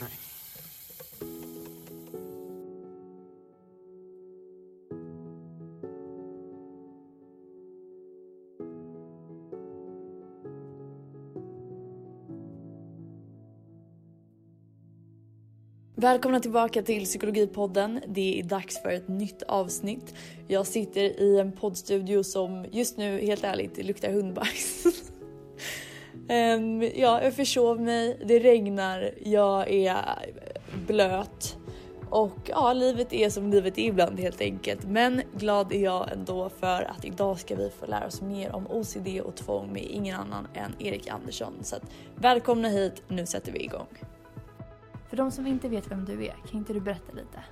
[0.00, 0.10] Nej.
[16.00, 18.00] Välkomna tillbaka till Psykologipodden.
[18.08, 20.14] Det är dags för ett nytt avsnitt.
[20.48, 24.84] Jag sitter i en poddstudio som just nu, helt ärligt, luktar hundbajs.
[26.30, 29.96] um, ja, jag försov mig, det regnar, jag är
[30.86, 31.56] blöt.
[32.10, 34.84] Och ja, livet är som livet är ibland helt enkelt.
[34.84, 38.66] Men glad är jag ändå för att idag ska vi få lära oss mer om
[38.66, 41.52] OCD och tvång med ingen annan än Erik Andersson.
[41.60, 41.82] Så att,
[42.14, 43.86] välkomna hit, nu sätter vi igång.
[45.08, 47.42] För de som inte vet vem du är, kan inte du berätta lite?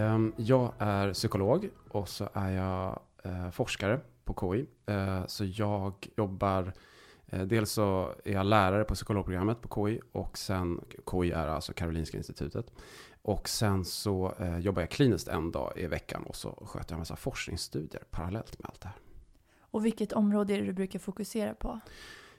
[0.00, 4.66] Um, jag är psykolog och så är jag uh, forskare på KI.
[4.90, 6.72] Uh, eh, så jag jobbar, uh,
[7.30, 12.16] dels så är jag lärare på psykologprogrammet på KI och sen, KI är alltså Karolinska
[12.16, 12.72] institutet.
[13.22, 16.98] Och sen så jobbar jag kliniskt en dag i veckan och så sköter jag en
[16.98, 18.96] massa forskningsstudier parallellt med allt det här.
[19.60, 21.80] Och vilket område är det du brukar fokusera på?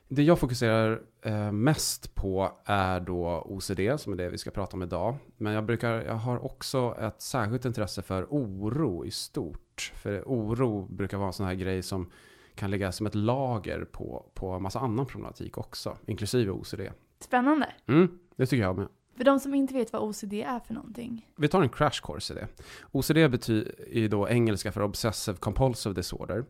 [0.08, 4.78] Det jag fokuserar eh, mest på är då OCD, som är det vi ska prata
[4.78, 5.16] om idag.
[5.38, 9.94] Men jag, brukar, jag har också ett särskilt intresse för oro i stort.
[9.96, 12.12] För oro brukar vara en sån här grej som
[12.58, 16.82] kan ligga som ett lager på, på massa annan problematik också, inklusive OCD.
[17.20, 17.74] Spännande.
[17.88, 18.88] Mm, det tycker jag med.
[19.18, 21.28] För de som inte vet vad OCD är för någonting.
[21.36, 22.48] Vi tar en crash course i det.
[22.92, 26.46] OCD betyder då engelska för Obsessive Compulsive Disorder.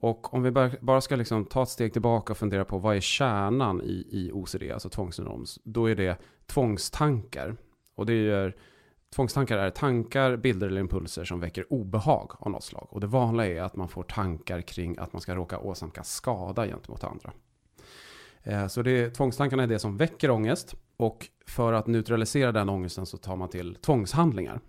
[0.00, 3.00] Och om vi bara ska liksom ta ett steg tillbaka och fundera på vad är
[3.00, 7.56] kärnan i, i OCD, alltså tvångssyndrom, då är det tvångstankar.
[7.94, 8.56] Och det är,
[9.14, 12.86] tvångstankar är tankar, bilder eller impulser som väcker obehag av något slag.
[12.90, 16.66] Och det vanliga är att man får tankar kring att man ska råka åsamka skada
[16.66, 17.32] gentemot andra.
[18.42, 20.74] Eh, så det, tvångstankarna är det som väcker ångest.
[20.96, 24.60] Och för att neutralisera den ångesten så tar man till tvångshandlingar.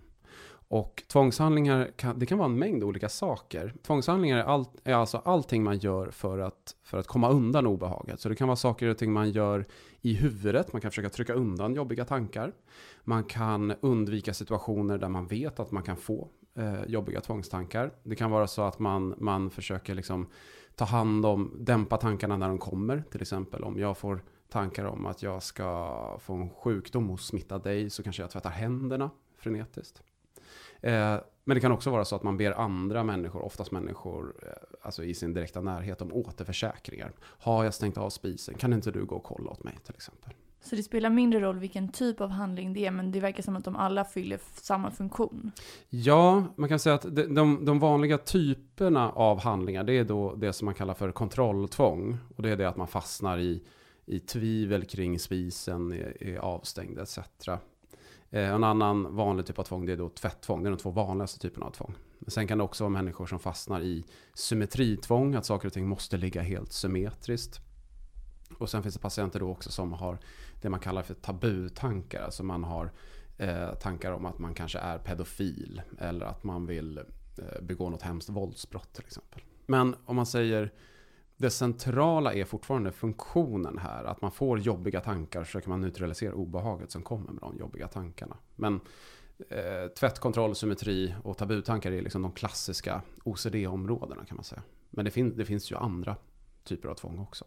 [0.72, 3.74] Och tvångshandlingar, kan, det kan vara en mängd olika saker.
[3.82, 8.20] Tvångshandlingar är, all, är alltså allting man gör för att, för att komma undan obehaget.
[8.20, 9.66] Så det kan vara saker och ting man gör
[10.00, 10.72] i huvudet.
[10.72, 12.52] Man kan försöka trycka undan jobbiga tankar.
[13.04, 17.90] Man kan undvika situationer där man vet att man kan få eh, jobbiga tvångstankar.
[18.02, 20.26] Det kan vara så att man, man försöker liksom
[20.74, 23.04] ta hand om, dämpa tankarna när de kommer.
[23.10, 27.58] Till exempel om jag får tankar om att jag ska få en sjukdom och smitta
[27.58, 30.02] dig så kanske jag tvättar händerna frenetiskt.
[30.82, 34.48] Eh, men det kan också vara så att man ber andra människor, oftast människor eh,
[34.82, 37.12] alltså i sin direkta närhet, om återförsäkringar.
[37.22, 38.54] Har jag stängt av spisen?
[38.54, 40.32] Kan inte du gå och kolla åt mig till exempel?
[40.64, 43.56] Så det spelar mindre roll vilken typ av handling det är, men det verkar som
[43.56, 45.52] att de alla fyller samma funktion?
[45.88, 50.52] Ja, man kan säga att de, de vanliga typerna av handlingar, det är då det
[50.52, 52.18] som man kallar för kontrolltvång.
[52.36, 53.62] Och det är det att man fastnar i,
[54.06, 57.18] i tvivel kring spisen är, är avstängd etc.
[58.32, 60.62] Eh, en annan vanlig typ av tvång det är då tvätttvång.
[60.62, 61.94] Det är de två vanligaste typerna av tvång.
[62.18, 64.04] Men sen kan det också vara människor som fastnar i
[64.34, 67.60] symmetritvång, att saker och ting måste ligga helt symmetriskt.
[68.58, 70.18] Och sen finns det patienter då också som har
[70.60, 72.22] det man kallar för tabutankar.
[72.22, 72.92] Alltså man har
[73.38, 78.02] eh, tankar om att man kanske är pedofil eller att man vill eh, begå något
[78.02, 79.42] hemskt våldsbrott till exempel.
[79.66, 80.72] Men om man säger
[81.42, 84.04] det centrala är fortfarande funktionen här.
[84.04, 87.88] Att man får jobbiga tankar och försöker man neutralisera obehaget som kommer med de jobbiga
[87.88, 88.36] tankarna.
[88.56, 88.80] Men
[89.50, 94.62] eh, tvättkontroll, symmetri och tabutankar är liksom de klassiska OCD-områdena kan man säga.
[94.90, 96.16] Men det, fin det finns ju andra
[96.64, 97.44] typer av tvång också.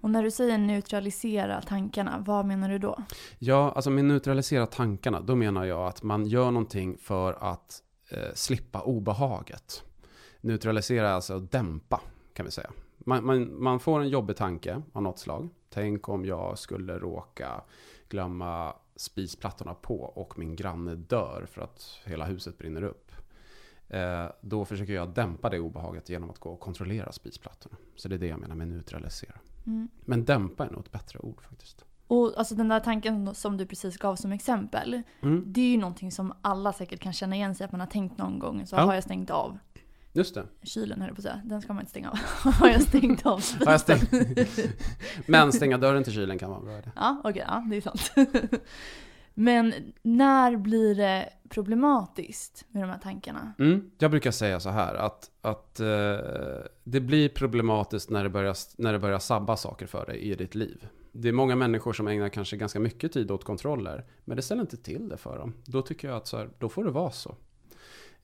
[0.00, 3.02] Och när du säger neutralisera tankarna, vad menar du då?
[3.38, 8.34] Ja, alltså med neutralisera tankarna, då menar jag att man gör någonting för att eh,
[8.34, 9.84] slippa obehaget.
[10.40, 12.00] Neutralisera alltså att dämpa,
[12.34, 12.70] kan vi säga
[13.08, 15.48] man, man, man får en jobbig tanke av något slag.
[15.70, 17.62] Tänk om jag skulle råka
[18.08, 23.12] glömma spisplattorna på och min granne dör för att hela huset brinner upp.
[23.88, 27.76] Eh, då försöker jag dämpa det obehaget genom att gå och kontrollera spisplattorna.
[27.96, 29.38] Så det är det jag menar med neutralisera.
[29.66, 29.88] Mm.
[30.00, 31.84] Men dämpa är nog ett bättre ord faktiskt.
[32.06, 35.02] Och alltså den där tanken som du precis gav som exempel.
[35.20, 35.44] Mm.
[35.46, 38.18] Det är ju någonting som alla säkert kan känna igen sig att man har tänkt
[38.18, 38.66] någon gång.
[38.66, 38.80] Så ja.
[38.80, 39.58] har jag stängt av.
[40.18, 40.46] Just det.
[40.62, 41.40] Kylen höll på att säga.
[41.44, 42.18] Den ska man inte stänga av.
[42.52, 43.42] Har jag stängt av?
[43.64, 44.10] Har jag stängt?
[45.26, 46.72] Men stänga dörren till kylen kan vara bra.
[46.96, 47.30] Ja, okej.
[47.30, 48.12] Okay, ja, det är sant.
[49.34, 53.52] Men när blir det problematiskt med de här tankarna?
[53.58, 55.86] Mm, jag brukar säga så här att, att eh,
[56.84, 60.54] det blir problematiskt när det, börjar, när det börjar sabba saker för dig i ditt
[60.54, 60.88] liv.
[61.12, 64.62] Det är många människor som ägnar kanske ganska mycket tid åt kontroller, men det ställer
[64.62, 65.54] inte till det för dem.
[65.64, 67.34] Då tycker jag att så här, då får det vara så.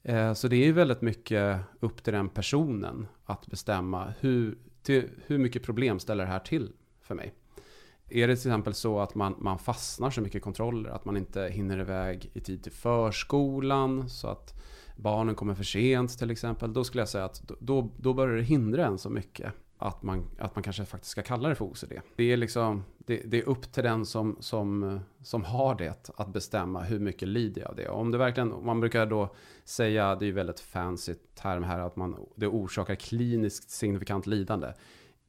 [0.04, 5.10] Eh, så det är ju väldigt mycket upp till den personen att bestämma hur, till,
[5.26, 7.32] hur mycket problem ställer det här till för mig.
[8.08, 11.48] är det till exempel så att man, man fastnar så mycket kontroller att man inte
[11.48, 14.54] hinner iväg i tid till förskolan så att
[14.96, 16.72] barnen kommer för sent till exempel.
[16.72, 19.52] Då skulle jag säga att då, då börjar det hindra en så mycket
[19.84, 21.92] att man, att man kanske faktiskt ska kalla det för OCD.
[22.16, 26.32] Det är, liksom, det, det, är upp till den som, som, som har det att
[26.32, 27.88] bestämma hur mycket lider jag av det.
[27.88, 29.34] Om det verkligen, man brukar då
[29.64, 34.72] säga, det är ju väldigt fancy term här, att man, det orsakar kliniskt signifikant lidande.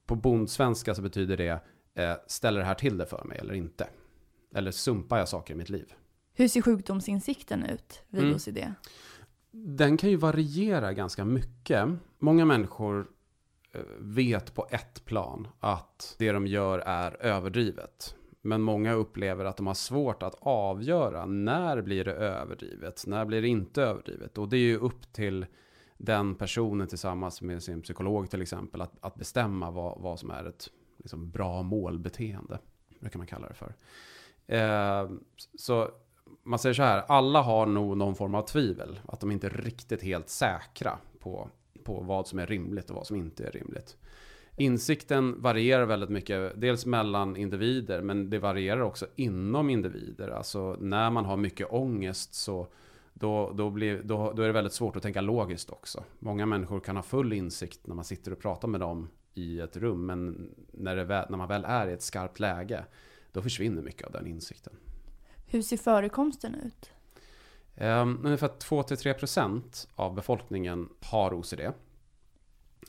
[0.06, 1.60] På bondsvenska så betyder det,
[2.04, 3.88] eh, ställer det här till det för mig eller inte?
[4.56, 5.94] Eller sumpar jag saker i mitt liv?
[6.34, 8.36] Hur ser sjukdomsinsikten ut vid mm.
[8.36, 8.60] OCD?
[9.52, 11.90] Den kan ju variera ganska mycket.
[12.20, 13.08] Många människor
[14.00, 18.16] vet på ett plan att det de gör är överdrivet.
[18.42, 23.42] Men många upplever att de har svårt att avgöra när blir det överdrivet, när blir
[23.42, 24.38] det inte överdrivet.
[24.38, 25.46] Och det är ju upp till
[25.98, 30.44] den personen tillsammans med sin psykolog till exempel att, att bestämma vad, vad som är
[30.44, 32.60] ett liksom, bra målbeteende.
[33.00, 33.76] Det kan man kalla det för.
[34.48, 35.10] Eh,
[35.56, 35.90] så
[36.44, 39.00] man säger så här, alla har nog någon form av tvivel.
[39.08, 41.50] Att de inte är riktigt helt säkra på
[41.86, 43.98] på vad som är rimligt och vad som inte är rimligt.
[44.58, 50.30] Insikten varierar väldigt mycket, dels mellan individer, men det varierar också inom individer.
[50.30, 52.68] Alltså när man har mycket ångest så
[53.14, 56.04] då, då, blir, då, då är det väldigt svårt att tänka logiskt också.
[56.20, 59.78] Många människor kan ha full insikt när man sitter och pratar med dem i ett
[59.78, 62.86] rum, men när, det, när man väl är i ett skarpt läge,
[63.32, 64.74] då försvinner mycket av den insikten.
[65.48, 66.92] Hur ser förekomsten ut?
[67.78, 71.60] Um, ungefär 2-3% av befolkningen har OCD.
[71.60, 71.72] Uh,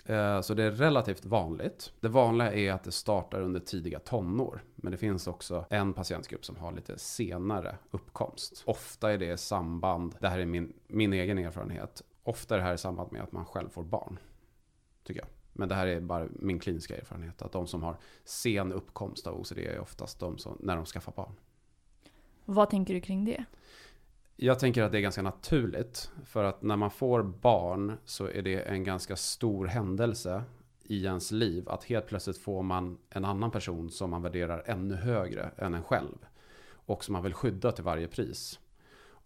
[0.04, 1.92] ehm, så det är relativt vanligt.
[2.00, 4.64] Det vanliga är att det startar under tidiga tonår.
[4.74, 8.62] Men det finns också en patientgrupp som har lite senare uppkomst.
[8.66, 12.64] Ofta är det i samband, det här är min, min egen erfarenhet, ofta är det
[12.64, 14.18] här i samband med att man själv får barn.
[15.04, 15.28] Tycker jag.
[15.52, 17.42] Men det här är bara min kliniska erfarenhet.
[17.42, 21.12] Att de som har sen uppkomst av OCD är oftast de som, när de skaffar
[21.16, 21.32] barn.
[22.44, 23.44] Vad tänker du kring det?
[24.38, 26.10] Jag tänker att det är ganska naturligt.
[26.24, 30.42] För att när man får barn så är det en ganska stor händelse
[30.82, 31.68] i ens liv.
[31.68, 35.82] Att helt plötsligt får man en annan person som man värderar ännu högre än en
[35.82, 36.26] själv.
[36.68, 38.60] Och som man vill skydda till varje pris.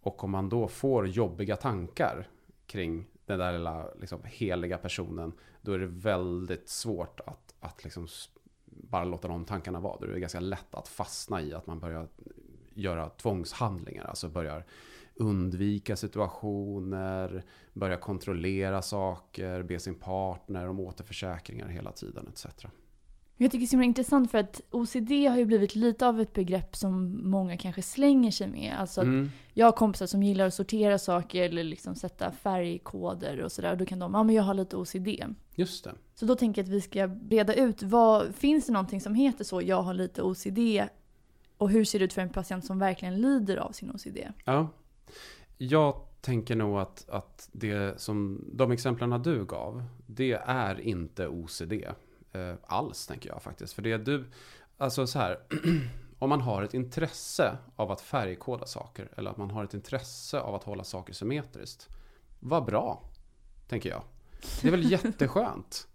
[0.02, 2.28] Och om man då får jobbiga tankar
[2.66, 5.32] kring den där lilla liksom, heliga personen.
[5.62, 8.08] Då är det väldigt svårt att, att liksom
[8.64, 9.96] bara låta de tankarna vara.
[10.00, 12.08] Då är det ganska lätt att fastna i att man börjar
[12.80, 14.04] göra tvångshandlingar.
[14.04, 14.64] Alltså börjar
[15.14, 22.46] undvika situationer, börja kontrollera saker, be sin partner om återförsäkringar hela tiden etc.
[23.42, 26.32] Jag tycker det är så intressant för att OCD har ju blivit lite av ett
[26.32, 28.76] begrepp som många kanske slänger sig med.
[28.78, 29.30] Alltså mm.
[29.54, 33.76] jag har kompisar som gillar att sortera saker eller liksom sätta färgkoder och sådär.
[33.76, 35.08] Då kan de, ja men jag har lite OCD.
[35.54, 35.94] Just det.
[36.14, 39.44] Så då tänker jag att vi ska reda ut, vad, finns det någonting som heter
[39.44, 40.58] så, jag har lite OCD?
[41.60, 44.18] Och hur ser det ut för en patient som verkligen lider av sin OCD?
[44.44, 44.68] Ja,
[45.58, 51.72] jag tänker nog att, att det som de exemplen du gav, det är inte OCD
[52.32, 53.72] eh, alls, tänker jag faktiskt.
[53.72, 54.24] För det du,
[54.78, 55.38] alltså så här,
[56.18, 60.40] om man har ett intresse av att färgkoda saker, eller att man har ett intresse
[60.40, 61.88] av att hålla saker symmetriskt,
[62.38, 63.02] vad bra,
[63.68, 64.02] tänker jag.
[64.62, 65.88] Det är väl jätteskönt.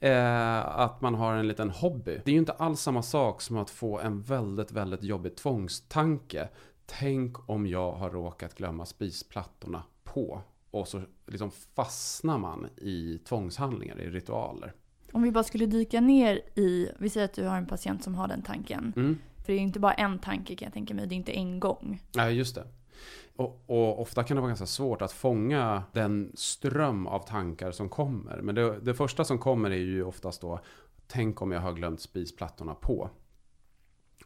[0.00, 2.20] Eh, att man har en liten hobby.
[2.24, 6.48] Det är ju inte alls samma sak som att få en väldigt, väldigt jobbig tvångstanke
[6.86, 10.40] Tänk om jag har råkat glömma spisplattorna på.
[10.70, 14.72] Och så liksom fastnar man i tvångshandlingar, i ritualer.
[15.12, 18.14] Om vi bara skulle dyka ner i, vi säger att du har en patient som
[18.14, 18.92] har den tanken.
[18.96, 19.18] Mm.
[19.36, 21.36] För det är ju inte bara en tanke kan jag tänka mig, det är inte
[21.36, 22.02] en gång.
[22.14, 22.64] Nej, just det.
[23.36, 27.88] Och, och, ofta kan det vara ganska svårt att fånga den ström av tankar som
[27.88, 28.40] kommer.
[28.42, 30.60] Men det, det första som kommer är ju oftast då,
[31.06, 33.10] tänk om jag har glömt spisplattorna på.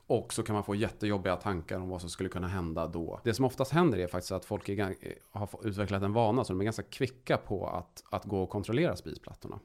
[0.07, 3.21] Och så kan man få jättejobbiga tankar om vad som skulle kunna hända då.
[3.25, 4.95] Det som oftast händer är faktiskt att folk är,
[5.31, 8.97] har utvecklat en vana så de är ganska kvicka på att, att gå och kontrollera
[8.97, 9.59] spisplattorna.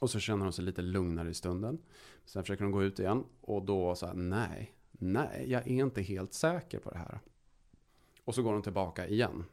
[0.00, 1.78] Och så känner de sig lite lugnare i stunden.
[2.24, 6.02] Sen försöker de gå ut igen och då så här, nej, nej, jag är inte
[6.02, 7.20] helt säker på det här.
[8.30, 9.44] Och så går de tillbaka igen.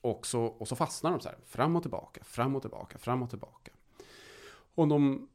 [0.00, 3.22] Och så, och så fastnar de så här, fram och tillbaka, fram och tillbaka, fram
[3.22, 3.72] och tillbaka.
[4.74, 5.28] Om de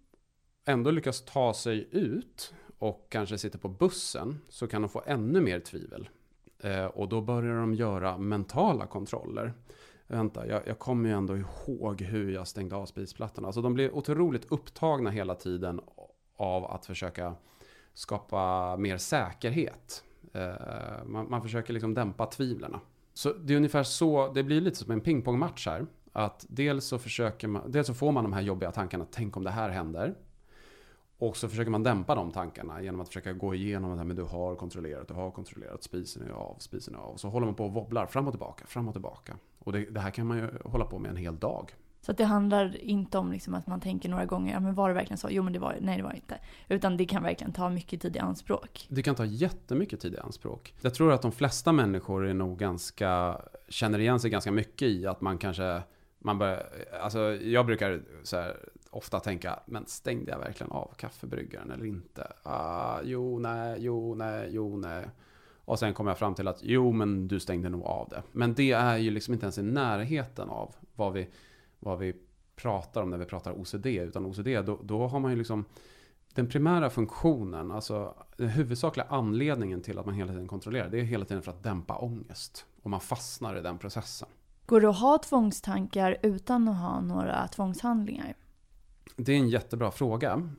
[0.66, 5.42] ändå lyckas ta sig ut och kanske sitter på bussen så kan de få ännu
[5.42, 6.10] mer tvivel.
[6.60, 9.54] Eh, och då börjar de göra mentala kontroller.
[10.08, 13.48] Vänta, jag, jag kommer ju ändå ihåg hur jag stängde av spisplattorna.
[13.48, 15.82] Alltså de blir otroligt upptagna hela tiden
[16.36, 17.36] av att försöka
[17.94, 20.04] skapa mer säkerhet.
[20.34, 22.76] Eh, man, man, försöker liksom dämpa tvivlen.
[23.14, 25.86] Så det är ungefär så, det blir lite som en pingpongmatch här.
[26.12, 29.44] Att dels så, försöker man, dels så får man de här jobbiga tankarna, tänk om
[29.44, 30.16] det här händer.
[31.18, 34.16] Och så försöker man dämpa de tankarna genom att försöka gå igenom det här med
[34.16, 37.14] du har kontrollerat, du har kontrollerat, spisen är av, spisen är av.
[37.14, 39.38] Och så håller man på och wobblar fram och tillbaka, fram och tillbaka.
[39.60, 41.76] Och det, det här kan man ju hålla på med en hel dag.
[42.10, 44.90] Så att det handlar inte om liksom att man tänker några gånger, ja men var
[44.90, 45.28] det verkligen så?
[45.32, 46.38] Jo men det var nej det var inte.
[46.70, 48.88] Utan det kan verkligen ta mycket tid i anspråk.
[48.90, 50.74] Det kan ta jättemycket tid i anspråk.
[50.82, 55.08] Jag tror att de flesta människor är nog ganska, känner igen sig ganska mycket i
[55.08, 55.82] att man kanske,
[56.20, 56.64] man börjar,
[57.02, 58.58] alltså jag brukar så här,
[58.90, 62.32] ofta tänka, men stängde jag verkligen av kaffebryggaren eller inte?
[62.44, 65.06] Ah, jo, nej, jo, nej, jo, nej.
[65.66, 68.24] Och sen kommer jag fram till att jo, men du stängde nog av det.
[68.32, 71.28] Men det är ju liksom inte ens i närheten av vad vi,
[71.80, 72.16] vad vi
[72.56, 73.86] pratar om när vi pratar OCD.
[73.86, 75.66] Utan OCD, då, då har man ju liksom
[76.34, 81.04] den primära funktionen, alltså den huvudsakliga anledningen till att man hela tiden kontrollerar, det är
[81.04, 82.66] hela tiden för att dämpa ångest.
[82.84, 84.30] Och man fastnar i den processen.
[84.66, 88.36] Går det att ha tvångstankar utan att ha några tvångshandlingar?
[89.16, 90.50] Det är en jättebra fråga.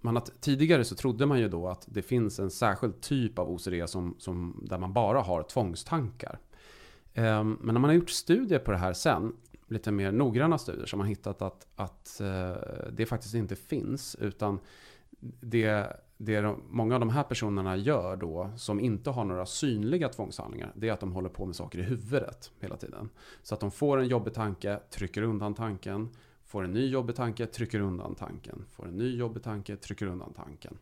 [0.00, 3.50] Man har, tidigare så trodde man ju då att det finns en särskild typ av
[3.50, 6.38] OCD som, som, där man bara har tvångstankar.
[7.14, 9.32] Um, men när man har gjort studier på det här sen,
[9.68, 12.56] lite mer noggranna studier, som har hittat att, att eh,
[12.92, 14.14] det faktiskt inte finns.
[14.20, 14.60] Utan
[15.40, 20.08] det, det de, många av de här personerna gör då, som inte har några synliga
[20.08, 23.08] tvångshandlingar, det är att de håller på med saker i huvudet hela tiden.
[23.42, 26.08] Så att de får en jobbig tanke, trycker undan tanken,
[26.48, 28.64] Får en ny jobbig tanke, trycker undan tanken.
[28.70, 30.78] Får en ny jobbig tanke, trycker undan tanken.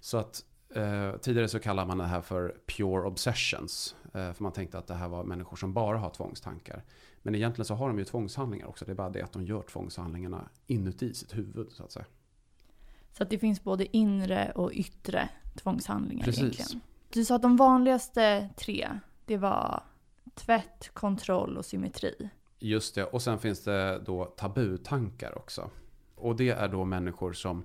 [0.00, 3.96] Så att eh, tidigare så kallade man det här för pure obsessions.
[4.14, 6.84] Eh, för man tänkte att det här var människor som bara har tvångstankar.
[7.22, 8.84] Men egentligen så har de ju tvångshandlingar också.
[8.84, 12.06] Det är bara det att de gör tvångshandlingarna inuti sitt huvud så att säga.
[13.12, 16.42] Så att det finns både inre och yttre tvångshandlingar Precis.
[16.42, 16.80] egentligen.
[17.10, 18.88] Du sa att de vanligaste tre,
[19.26, 19.82] det var
[20.34, 22.28] tvätt, kontroll och symmetri.
[22.58, 25.70] Just det, och sen finns det då tabutankar också.
[26.14, 27.64] Och det är då människor som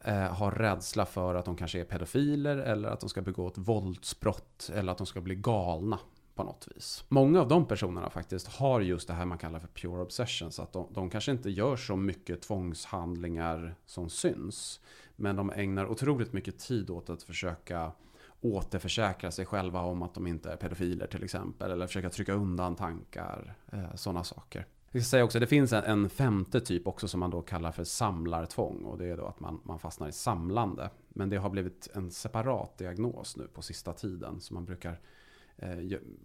[0.00, 3.58] eh, har rädsla för att de kanske är pedofiler eller att de ska begå ett
[3.58, 5.98] våldsbrott eller att de ska bli galna
[6.38, 7.04] på något vis.
[7.08, 10.52] Många av de personerna faktiskt har just det här man kallar för pure obsession.
[10.52, 14.80] Så att de, de kanske inte gör så mycket tvångshandlingar som syns.
[15.16, 17.92] Men de ägnar otroligt mycket tid åt att försöka
[18.40, 21.70] återförsäkra sig själva om att de inte är pedofiler till exempel.
[21.70, 23.54] Eller försöka trycka undan tankar.
[23.72, 24.66] Eh, Sådana saker.
[24.90, 27.72] Jag ska säga också, det finns en, en, femte typ också som man då kallar
[27.72, 28.84] för samlartvång.
[28.84, 30.90] Och det är då att man, man fastnar i samlande.
[31.08, 34.40] Men det har blivit en separat diagnos nu på sista tiden.
[34.40, 35.00] Så man brukar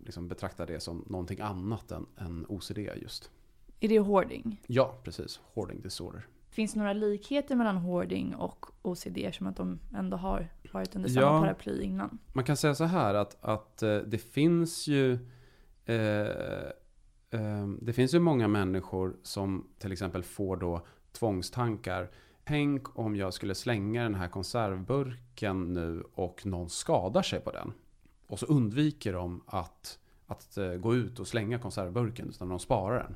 [0.05, 3.31] liksom betrakta det som någonting annat än, än OCD just.
[3.79, 4.61] Är det hoarding?
[4.67, 5.39] Ja, precis.
[5.53, 6.27] Hoarding disorder.
[6.49, 11.09] Finns det några likheter mellan hoarding och OCD som att de ändå har varit under
[11.09, 12.17] samma ja, paraply innan?
[12.33, 15.13] Man kan säga så här att, att eh, det finns ju
[15.85, 16.27] eh,
[17.29, 22.11] eh, Det finns ju många människor som till exempel får då tvångstankar.
[22.43, 27.73] Tänk om jag skulle slänga den här konservburken nu och någon skadar sig på den.
[28.33, 33.03] Och så undviker de att, att eh, gå ut och slänga konservburken utan de sparar
[33.03, 33.15] den.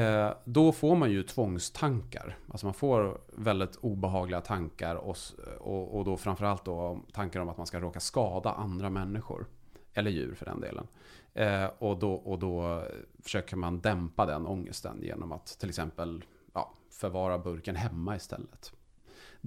[0.00, 2.38] Eh, då får man ju tvångstankar.
[2.48, 5.16] Alltså man får väldigt obehagliga tankar och,
[5.58, 9.46] och, och då framförallt då tankar om att man ska råka skada andra människor.
[9.92, 10.86] Eller djur för den delen.
[11.34, 12.84] Eh, och, då, och då
[13.22, 18.72] försöker man dämpa den ångesten genom att till exempel ja, förvara burken hemma istället.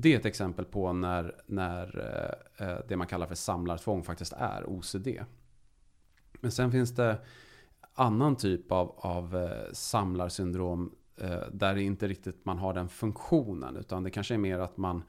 [0.01, 2.00] Det är ett exempel på när, när
[2.60, 5.08] eh, eh, det man kallar för samlartvång faktiskt är OCD.
[6.34, 7.18] Men sen finns det
[7.94, 10.96] annan typ av, av eh, samlarsyndrom
[11.51, 13.77] där det inte riktigt man har den funktionen.
[13.77, 15.03] Utan det kanske är mer att man,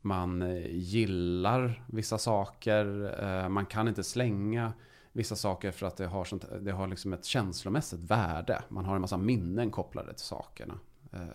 [0.00, 3.48] man gillar vissa saker.
[3.48, 4.72] Man kan inte slänga
[5.12, 8.62] vissa saker för att det har, sånt, det har liksom ett känslomässigt värde.
[8.68, 10.78] Man har en massa minnen kopplade till sakerna.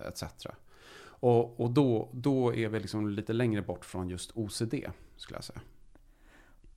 [0.08, 0.24] Etc.
[1.24, 4.74] Och, och då, då är vi liksom lite längre bort från just OCD,
[5.15, 5.62] skulle jag säga.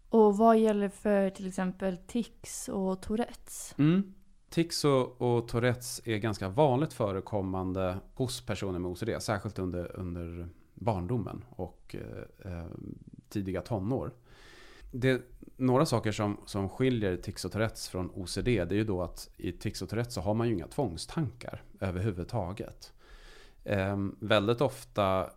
[0.09, 3.75] Och vad gäller för till exempel tics och tourettes?
[3.79, 4.15] Mm.
[4.51, 9.23] Tics och, och tourettes är ganska vanligt förekommande hos personer med OCD.
[9.23, 12.67] Särskilt under, under barndomen och eh, eh,
[13.29, 14.13] tidiga tonår.
[14.91, 15.23] Det,
[15.57, 19.31] några saker som, som skiljer tics och tourettes från OCD det är ju då att
[19.37, 22.93] i tics och tourettes så har man ju inga tvångstankar överhuvudtaget.
[23.67, 25.31] Eh, väldigt ofta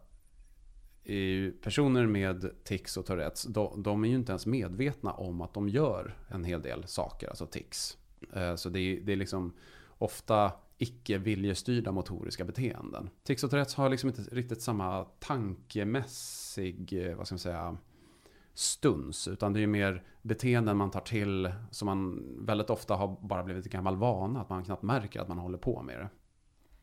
[1.62, 5.70] personer med tics och tourettes, de, de, är ju inte ens medvetna om att de
[5.70, 7.98] gör en hel del saker, alltså tics.
[8.34, 9.54] Eh, så det är, det är liksom
[9.98, 13.10] ofta icke viljestyrda motoriska beteenden.
[13.24, 17.78] Tics och tourettes har liksom inte riktigt samma tankemässig, eh, vad ska man säga,
[18.54, 19.28] stuns.
[19.28, 23.66] Utan det är mer beteenden man tar till som man väldigt ofta har bara blivit
[23.66, 24.42] gammal vana.
[24.42, 26.10] Att man knappt märker att man håller på med det.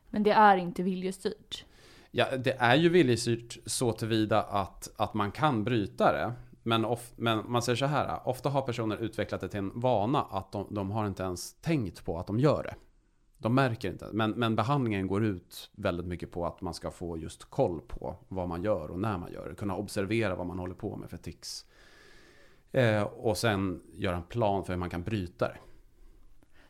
[0.09, 1.65] Men det är inte viljestyrt?
[2.11, 6.33] Ja, det är ju viljestyrt så tillvida att, att man kan bryta det.
[6.63, 10.21] Men, of, men man säger så här, ofta har personer utvecklat det till en vana
[10.21, 12.75] att de, de har inte ens tänkt på att de gör det.
[13.37, 14.09] De märker inte.
[14.13, 18.15] Men, men behandlingen går ut väldigt mycket på att man ska få just koll på
[18.27, 19.55] vad man gör och när man gör det.
[19.55, 21.65] Kunna observera vad man håller på med för tics.
[22.71, 25.57] Eh, och sen göra en plan för hur man kan bryta det.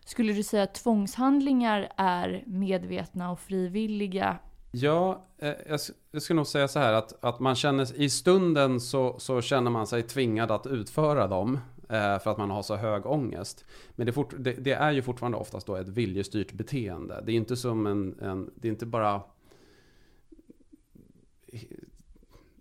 [0.08, 4.38] Skulle du säga att tvångshandlingar är medvetna och frivilliga?
[4.72, 5.80] Ja, eh, jag,
[6.12, 9.72] jag skulle nog säga så här att, att man känner, i stunden så, så känner
[9.72, 11.60] man sig tvingad att utföra dem.
[11.90, 13.66] Eh, för att man har så hög ångest.
[13.96, 17.24] Men det, fort, det, det, är ju fortfarande oftast då ett viljestyrt beteende.
[17.26, 19.22] Det är inte som en, en det är inte bara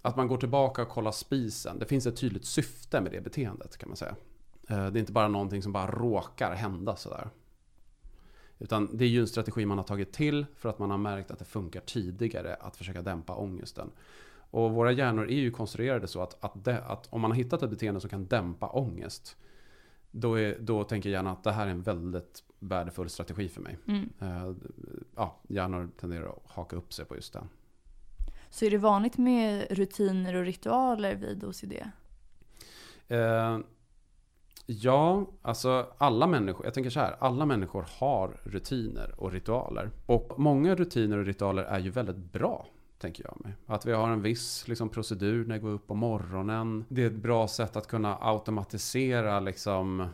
[0.03, 1.79] att man går tillbaka och kollar spisen.
[1.79, 4.17] Det finns ett tydligt syfte med det beteendet kan man säga.
[4.67, 7.31] Eh, det är inte bara någonting som bara råkar hända sådär.
[8.59, 11.31] Utan det är ju en strategi man har tagit till för att man har märkt
[11.31, 13.91] att det funkar tidigare att försöka dämpa ångesten.
[14.51, 17.63] Och våra hjärnor är ju konstruerade så att, att, det, att om man har hittat
[17.63, 19.37] ett beteende som kan dämpa ångest.
[20.11, 23.79] Då, är, då tänker hjärnan att det här är en väldigt värdefull strategi för mig.
[23.87, 24.11] Mm.
[24.23, 24.57] Uh,
[25.17, 27.49] ja, hjärnor tenderar att haka upp sig på just den.
[28.51, 31.73] Så är det vanligt med rutiner och ritualer vid OCD?
[33.09, 33.59] Eh,
[34.67, 39.91] ja, alltså alla människor, jag tänker så här, alla människor har rutiner och ritualer.
[40.07, 42.67] Och många rutiner och ritualer är ju väldigt bra
[42.99, 43.55] tänker jag mig.
[43.67, 46.85] Att vi har en viss liksom, procedur när vi går upp på morgonen.
[46.89, 50.09] Det är ett bra sätt att kunna automatisera liksom,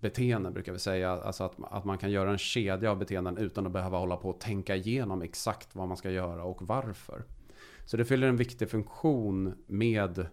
[0.00, 1.10] beteenden brukar vi säga.
[1.12, 4.30] Alltså att, att man kan göra en kedja av beteenden utan att behöva hålla på
[4.30, 7.24] och tänka igenom exakt vad man ska göra och varför.
[7.84, 10.26] Så det fyller en viktig funktion med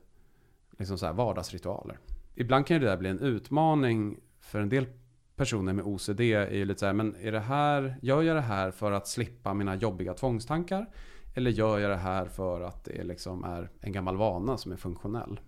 [0.78, 1.98] liksom så här vardagsritualer.
[2.36, 4.86] Ibland kan det där bli en utmaning för en del
[5.36, 6.20] personer med OCD.
[6.22, 9.08] Är ju lite så här, men är det här, gör jag det här för att
[9.08, 10.86] slippa mina jobbiga tvångstankar?
[11.36, 14.76] Eller gör jag det här för att det liksom är en gammal vana som är
[14.76, 15.40] funktionell?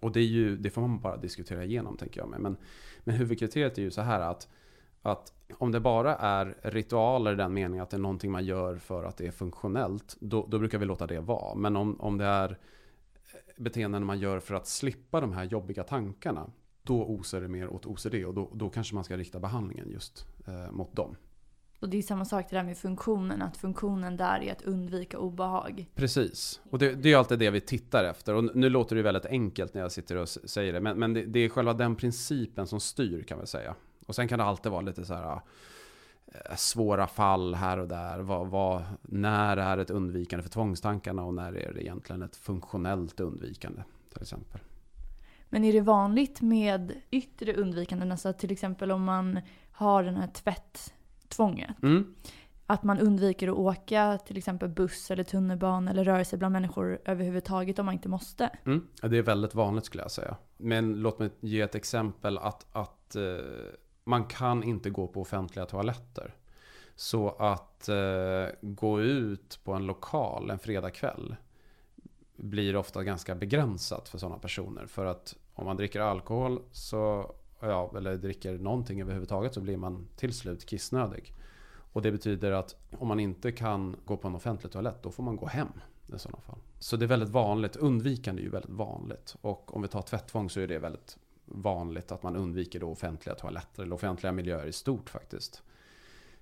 [0.00, 2.28] Och det, är ju, det får man bara diskutera igenom tänker jag.
[2.28, 2.40] Med.
[2.40, 2.56] Men,
[3.00, 4.48] men huvudkriteriet är ju så här att,
[5.02, 8.76] att om det bara är ritualer i den meningen att det är någonting man gör
[8.76, 11.54] för att det är funktionellt, då, då brukar vi låta det vara.
[11.54, 12.58] Men om, om det är
[13.56, 16.50] beteenden man gör för att slippa de här jobbiga tankarna,
[16.82, 20.26] då osar det mer åt OCD och då, då kanske man ska rikta behandlingen just
[20.46, 21.16] eh, mot dem.
[21.80, 25.18] Och det är samma sak det där med funktionen, att funktionen där är att undvika
[25.18, 25.90] obehag.
[25.94, 28.34] Precis, och det, det är alltid det vi tittar efter.
[28.34, 31.24] Och nu låter det väldigt enkelt när jag sitter och säger det, men, men det,
[31.24, 33.74] det, är själva den principen som styr kan vi säga.
[34.06, 35.40] Och sen kan det alltid vara lite så här
[36.56, 38.18] svåra fall här och där.
[38.18, 43.20] Vad, vad, när är ett undvikande för tvångstankarna och när är det egentligen ett funktionellt
[43.20, 43.82] undvikande
[44.12, 44.60] till exempel.
[45.48, 48.12] Men är det vanligt med yttre undvikanden?
[48.12, 49.40] Alltså till exempel om man
[49.72, 50.94] har den här tvätt
[51.28, 51.82] tvånget.
[51.82, 52.14] Mm.
[52.66, 56.98] Att man undviker att åka till exempel buss eller tunnelbana eller röra sig bland människor
[57.04, 58.50] överhuvudtaget om man inte måste.
[58.66, 58.86] Mm.
[59.02, 60.36] Det är väldigt vanligt skulle jag säga.
[60.56, 63.22] Men låt mig ge ett exempel att, att eh,
[64.04, 66.34] man kan inte gå på offentliga toaletter.
[66.96, 71.36] Så att eh, gå ut på en lokal en fredagkväll
[72.36, 74.86] blir ofta ganska begränsat för sådana personer.
[74.86, 80.08] För att om man dricker alkohol så ja, eller dricker någonting överhuvudtaget så blir man
[80.16, 81.34] till slut kissnödig.
[81.92, 85.22] Och det betyder att om man inte kan gå på en offentlig toalett då får
[85.22, 85.68] man gå hem
[86.14, 86.58] i sådana fall.
[86.78, 89.36] Så det är väldigt vanligt, undvikande är ju väldigt vanligt.
[89.40, 93.34] Och om vi tar tvätttvång så är det väldigt vanligt att man undviker då offentliga
[93.34, 95.62] toaletter eller offentliga miljöer i stort faktiskt.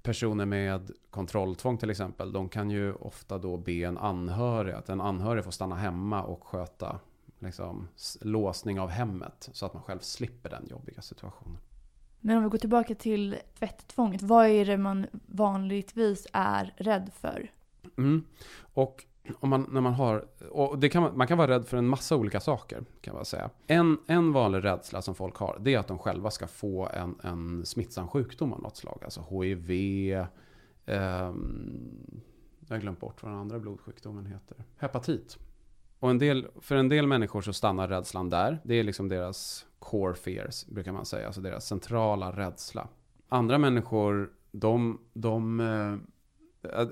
[0.03, 5.01] Personer med kontrolltvång till exempel, de kan ju ofta då be en anhörig att en
[5.01, 7.01] anhörig får stanna hemma och sköta
[7.39, 7.89] liksom,
[8.21, 11.59] låsning av hemmet så att man själv slipper den jobbiga situationen.
[12.21, 17.51] Men om vi går tillbaka till tvätttvånget, vad är det man vanligtvis är rädd för?
[17.99, 18.25] Mm.
[18.75, 19.05] Och
[19.41, 22.17] om man, när man har, och det kan, man kan vara rädd för en massa
[22.17, 22.85] olika saker.
[23.01, 23.51] kan man säga.
[23.67, 27.15] En, en vanlig rädsla som folk har, det är att de själva ska få en,
[27.23, 29.01] en smittsam sjukdom av något slag.
[29.05, 29.71] Alltså HIV,
[30.87, 31.33] eh,
[32.67, 34.65] jag har glömt bort vad den andra blodsjukdomen heter.
[34.77, 35.39] Hepatit.
[35.99, 38.59] Och en del, för en del människor så stannar rädslan där.
[38.65, 41.27] Det är liksom deras core fears, brukar man säga.
[41.27, 42.89] Alltså deras centrala rädsla.
[43.29, 45.97] Andra människor, de, de eh,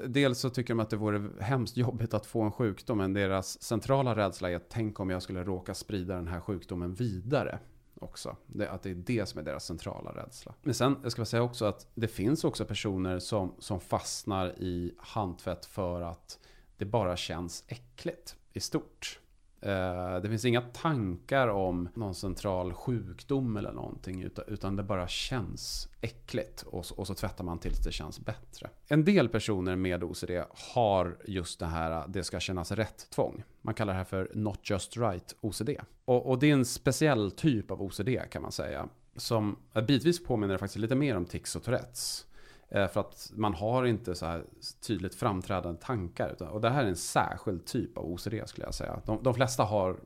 [0.06, 3.62] Dels så tycker de att det vore hemskt jobbigt att få en sjukdom, men deras
[3.62, 7.58] centrala rädsla är att tänk om jag skulle råka sprida den här sjukdomen vidare
[8.00, 8.36] också.
[8.46, 10.54] Det, att det är det som är deras centrala rädsla.
[10.62, 14.94] Men sen, jag ska säga också att det finns också personer som, som fastnar i
[14.98, 16.38] handtvätt för att
[16.76, 19.19] det bara känns äckligt i stort.
[19.62, 25.88] Eh, det finns inga tankar om någon central sjukdom eller någonting utan, det bara känns
[26.00, 28.70] äckligt och, och så tvättar man tills det känns bättre.
[28.88, 30.30] En del personer med OCD
[30.74, 33.42] har just det här eh, det ska kännas rätt-tvång.
[33.62, 35.70] Man kallar det här för not just right OCD.
[36.04, 38.88] Och, och det är en speciell typ av OCD kan man säga.
[39.16, 42.26] Som eh, bitvis påminner faktiskt lite mer om tics och tourettes.
[42.70, 44.44] Eh, för att man har inte så här
[44.86, 46.32] tydligt framträdande tankar.
[46.32, 49.00] Utan, och det här är en särskild typ av OCD skulle jag säga.
[49.06, 49.96] De, de flesta har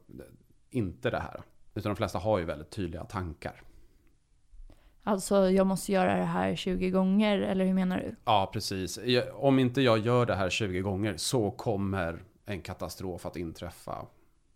[0.71, 1.43] inte det här.
[1.75, 3.63] Utan de flesta har ju väldigt tydliga tankar.
[5.03, 8.17] Alltså jag måste göra det här 20 gånger, eller hur menar du?
[8.25, 8.99] Ja, precis.
[9.35, 14.07] Om inte jag gör det här 20 gånger så kommer en katastrof att inträffa.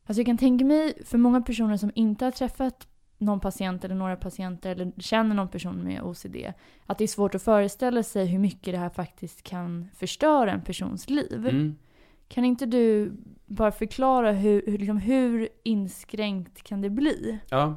[0.06, 2.88] Alltså jag kan tänka mig, för många personer som inte har träffat
[3.18, 6.36] någon patient eller några patienter eller känner någon person med OCD.
[6.86, 10.62] Att det är svårt att föreställa sig hur mycket det här faktiskt kan förstöra en
[10.62, 11.46] persons liv.
[11.48, 11.76] Mm.
[12.28, 13.12] Kan inte du
[13.46, 17.38] bara förklara hur, hur, liksom, hur inskränkt kan det bli?
[17.50, 17.76] Ja,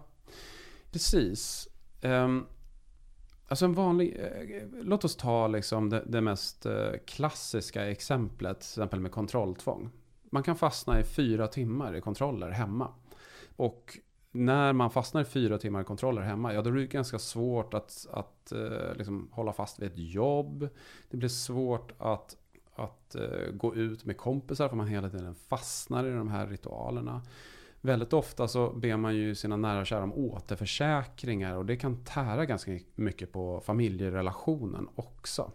[0.91, 1.67] precis.
[2.01, 2.47] Um,
[3.47, 4.19] alltså en vanlig...
[4.19, 9.89] Uh, låt oss ta liksom det, det mest uh, klassiska exemplet, till exempel med kontrolltvång.
[10.31, 12.87] Man kan fastna i fyra timmar i kontroller hemma.
[13.55, 13.97] Och
[14.31, 18.07] när man fastnar i fyra timmar kontroller hemma, ja då är det ganska svårt att,
[18.11, 20.69] att eh, liksom hålla fast vid ett jobb.
[21.09, 22.37] Det blir svårt att,
[22.75, 27.21] att eh, gå ut med kompisar för man hela tiden fastnar i de här ritualerna.
[27.81, 32.03] Väldigt ofta så ber man ju sina nära och kära om återförsäkringar och det kan
[32.03, 35.51] tära ganska mycket på familjerelationen också.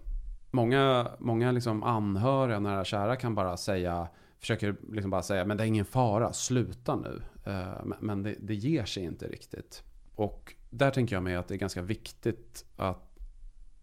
[0.51, 4.09] Många, många liksom anhöriga och nära och kära kan bara säga
[4.39, 7.23] försöker liksom bara säga, men det är ingen fara, sluta nu.
[7.47, 9.83] Eh, men det, det ger sig inte riktigt.
[10.15, 13.19] Och där tänker jag mig att det är ganska viktigt att,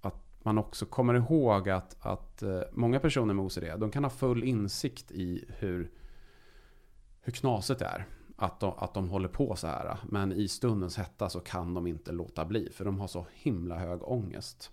[0.02, 4.12] att man också kommer ihåg att, att eh, många personer med OCD, de kan ha
[4.12, 5.92] full insikt i hur,
[7.22, 8.06] hur knasigt det är.
[8.36, 9.98] Att de, att de håller på så här.
[10.10, 12.70] Men i stundens hetta så kan de inte låta bli.
[12.72, 14.72] För de har så himla hög ångest.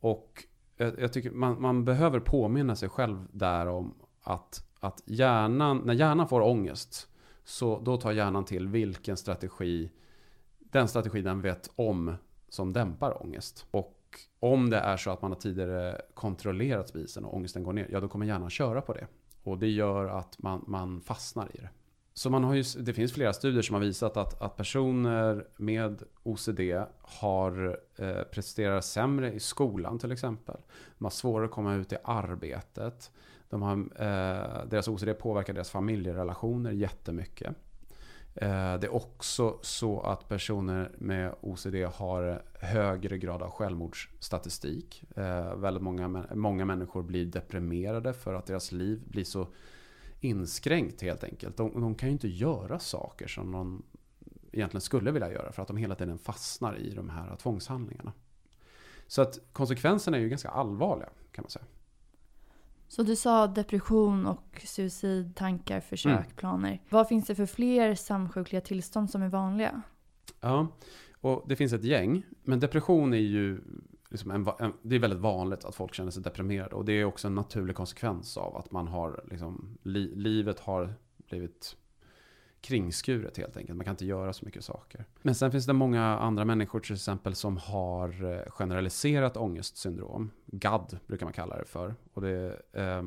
[0.00, 0.44] Och
[0.76, 5.94] jag, jag tycker man, man behöver påminna sig själv där om att att hjärnan, när
[5.94, 7.08] hjärnan får ångest,
[7.46, 9.90] så då tar hjärnan till vilken strategi,
[10.58, 12.14] den strategi den vet om
[12.48, 13.66] som dämpar ångest.
[13.70, 17.88] Och om det är så att man har tidigare kontrollerat spisen och ångesten går ner,
[17.90, 19.06] ja då kommer hjärnan köra på det.
[19.42, 21.68] Och det gör att man, man fastnar i det.
[22.14, 26.02] Så man har ju, det finns flera studier som har visat att, att personer med
[26.22, 26.60] OCD
[27.00, 30.56] har eh, presterar sämre i skolan till exempel.
[30.98, 33.10] De har svårare att komma ut i arbetet.
[33.48, 37.56] De har, eh, deras OCD påverkar deras familjerelationer jättemycket.
[38.34, 45.04] Eh, det är också så att personer med OCD har högre grad av självmordsstatistik.
[45.16, 49.48] Eh, väldigt många, många människor blir deprimerade för att deras liv blir så
[50.20, 51.56] inskränkt helt enkelt.
[51.56, 53.82] De, de kan ju inte göra saker som de
[54.52, 58.12] egentligen skulle vilja göra för att de hela tiden fastnar i de här tvångshandlingarna.
[59.06, 61.64] Så att konsekvenserna är ju ganska allvarliga kan man säga.
[62.88, 66.36] Så du sa depression och suicidtankar, försök, mm.
[66.36, 66.82] planer.
[66.88, 69.82] Vad finns det för fler samsjukliga tillstånd som är vanliga?
[70.40, 70.68] Ja,
[71.20, 72.22] och det finns ett gäng.
[72.42, 73.60] Men depression är ju
[74.10, 76.74] liksom en, en, det är väldigt vanligt att folk känner sig deprimerade.
[76.74, 80.94] Och det är också en naturlig konsekvens av att man har, liksom, li, livet har
[81.28, 81.76] blivit
[82.66, 83.76] kringskuret helt enkelt.
[83.76, 85.04] Man kan inte göra så mycket saker.
[85.22, 90.30] Men sen finns det många andra människor till exempel som har eh, generaliserat ångestsyndrom.
[90.46, 91.94] GAD brukar man kalla det för.
[92.14, 93.02] Och, det, eh,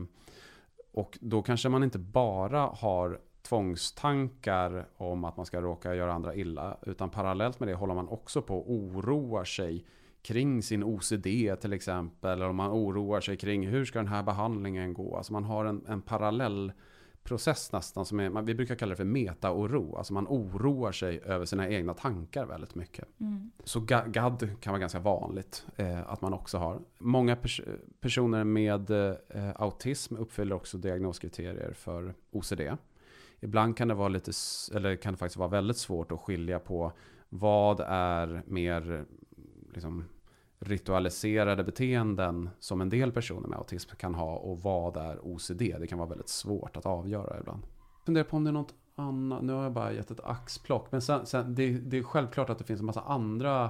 [0.91, 6.36] och då kanske man inte bara har tvångstankar om att man ska råka göra andra
[6.36, 6.78] illa.
[6.82, 9.86] Utan parallellt med det håller man också på att oroa sig
[10.22, 11.28] kring sin OCD
[11.62, 12.32] till exempel.
[12.32, 15.17] Eller om man oroar sig kring hur ska den här behandlingen gå.
[15.17, 16.72] Alltså man har en, en parallell
[17.23, 19.95] process nästan som är, vi brukar kalla det för meta-oro.
[19.95, 23.19] Alltså man oroar sig över sina egna tankar väldigt mycket.
[23.19, 23.51] Mm.
[23.63, 26.79] Så GAD kan vara ganska vanligt eh, att man också har.
[26.97, 27.62] Många pers
[27.99, 32.62] personer med eh, autism uppfyller också diagnoskriterier för OCD.
[33.39, 34.32] Ibland kan det vara lite,
[34.75, 36.91] eller kan det faktiskt vara väldigt svårt att skilja på
[37.29, 39.05] vad är mer
[39.73, 40.03] liksom,
[40.60, 45.62] ritualiserade beteenden som en del personer med autism kan ha och vad är OCD?
[45.80, 47.63] Det kan vara väldigt svårt att avgöra ibland.
[47.63, 49.43] Jag funderar på om det är något annat.
[49.43, 50.91] Nu har jag bara gett ett axplock.
[50.91, 53.69] Men sen, sen det, det, är självklart att det finns en massa andra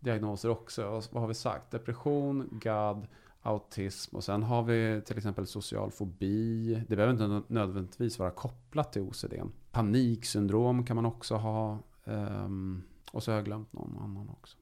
[0.00, 0.86] diagnoser också.
[0.86, 1.70] Och vad har vi sagt?
[1.70, 3.06] Depression, GAD,
[3.42, 6.74] autism och sen har vi till exempel social fobi.
[6.88, 9.34] Det behöver inte nödvändigtvis vara kopplat till OCD.
[9.72, 11.78] Paniksyndrom kan man också ha.
[12.04, 14.56] Um, och så har jag glömt någon annan också.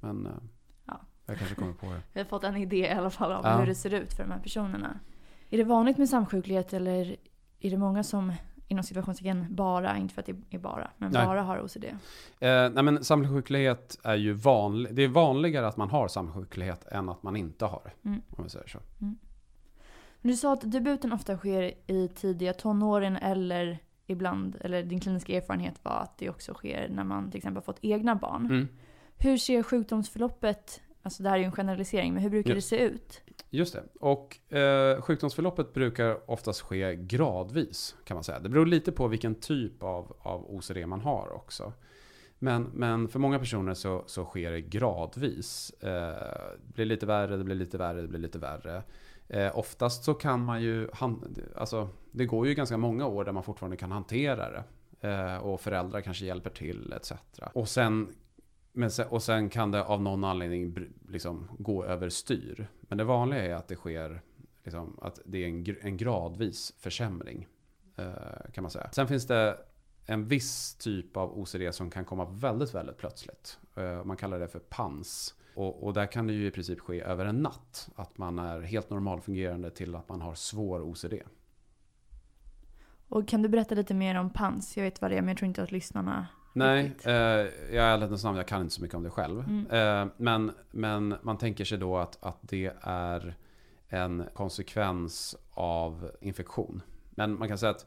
[0.00, 0.32] Men uh,
[1.26, 2.02] jag kanske kommer på det.
[2.12, 3.58] Vi har fått en idé i alla fall om ja.
[3.58, 5.00] hur det ser ut för de här personerna.
[5.50, 7.16] Är det vanligt med samsjuklighet eller
[7.60, 8.32] är det många som
[8.68, 11.26] inom situationstecken bara, inte för att det är bara, men Nej.
[11.26, 11.84] bara har OCD?
[11.84, 11.98] Eh,
[12.40, 14.94] nej men samsjuklighet är ju vanlig.
[14.94, 18.08] Det är vanligare att man har samsjuklighet än att man inte har det.
[18.08, 18.22] Mm.
[18.30, 18.78] Om vi säger så.
[20.22, 25.74] Du sa att debuten ofta sker i tidiga tonåren eller ibland, eller din kliniska erfarenhet
[25.82, 28.46] var att det också sker när man till exempel har fått egna barn.
[28.46, 28.68] Mm.
[29.18, 32.78] Hur ser sjukdomsförloppet, alltså det här är ju en generalisering, men hur brukar det se
[32.78, 33.20] ut?
[33.50, 33.82] Just det.
[34.00, 38.38] Och eh, sjukdomsförloppet brukar oftast ske gradvis kan man säga.
[38.38, 41.72] Det beror lite på vilken typ av, av OCD man har också.
[42.38, 45.70] Men, men för många personer så, så sker det gradvis.
[45.70, 45.88] Eh,
[46.66, 48.82] det blir lite värre, det blir lite värre, det blir lite värre.
[49.28, 53.32] Eh, oftast så kan man ju, han, alltså det går ju ganska många år där
[53.32, 54.64] man fortfarande kan hantera det.
[55.08, 57.12] Eh, och föräldrar kanske hjälper till etc.
[57.52, 58.08] Och sen,
[58.76, 60.76] men sen, och sen kan det av någon anledning
[61.08, 62.68] liksom gå överstyr.
[62.80, 64.22] Men det vanliga är att det sker,
[64.64, 67.46] liksom, att det är en, en gradvis försämring.
[67.96, 68.90] Eh, kan man säga.
[68.92, 69.58] Sen finns det
[70.06, 73.58] en viss typ av OCD som kan komma väldigt, väldigt plötsligt.
[73.76, 75.34] Eh, man kallar det för PANS.
[75.54, 77.88] Och, och där kan det ju i princip ske över en natt.
[77.96, 81.14] Att man är helt normalfungerande till att man har svår OCD.
[83.08, 84.76] Och kan du berätta lite mer om PANS?
[84.76, 86.26] Jag vet vad det är, men jag tror inte att lyssnarna
[86.56, 89.40] Nej, eh, jag är ärligt namn, jag kan inte så mycket om det själv.
[89.40, 89.66] Mm.
[89.70, 93.34] Eh, men, men man tänker sig då att, att det är
[93.88, 96.82] en konsekvens av infektion.
[97.10, 97.86] Men man kan säga att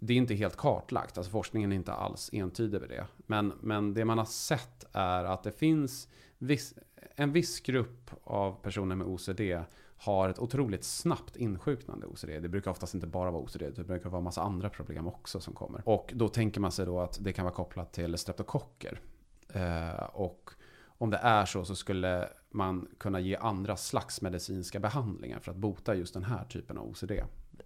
[0.00, 3.06] det är inte helt kartlagt, alltså forskningen är inte alls entydig med det.
[3.16, 6.74] Men, men det man har sett är att det finns viss,
[7.14, 9.40] en viss grupp av personer med OCD
[10.04, 12.28] har ett otroligt snabbt insjuknande OCD.
[12.42, 15.54] Det brukar oftast inte bara vara OCD, det brukar vara massa andra problem också som
[15.54, 15.82] kommer.
[15.88, 19.00] Och då tänker man sig då att det kan vara kopplat till streptokocker.
[19.52, 20.50] Eh, och
[20.98, 25.56] om det är så så skulle man kunna ge andra slags medicinska behandlingar för att
[25.56, 27.12] bota just den här typen av OCD.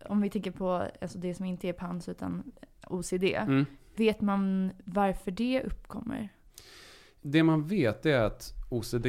[0.09, 2.53] Om vi tänker på alltså det som inte är PANS utan
[2.87, 3.25] OCD.
[3.25, 3.67] Mm.
[3.97, 6.29] Vet man varför det uppkommer?
[7.23, 9.07] Det man vet är att OCD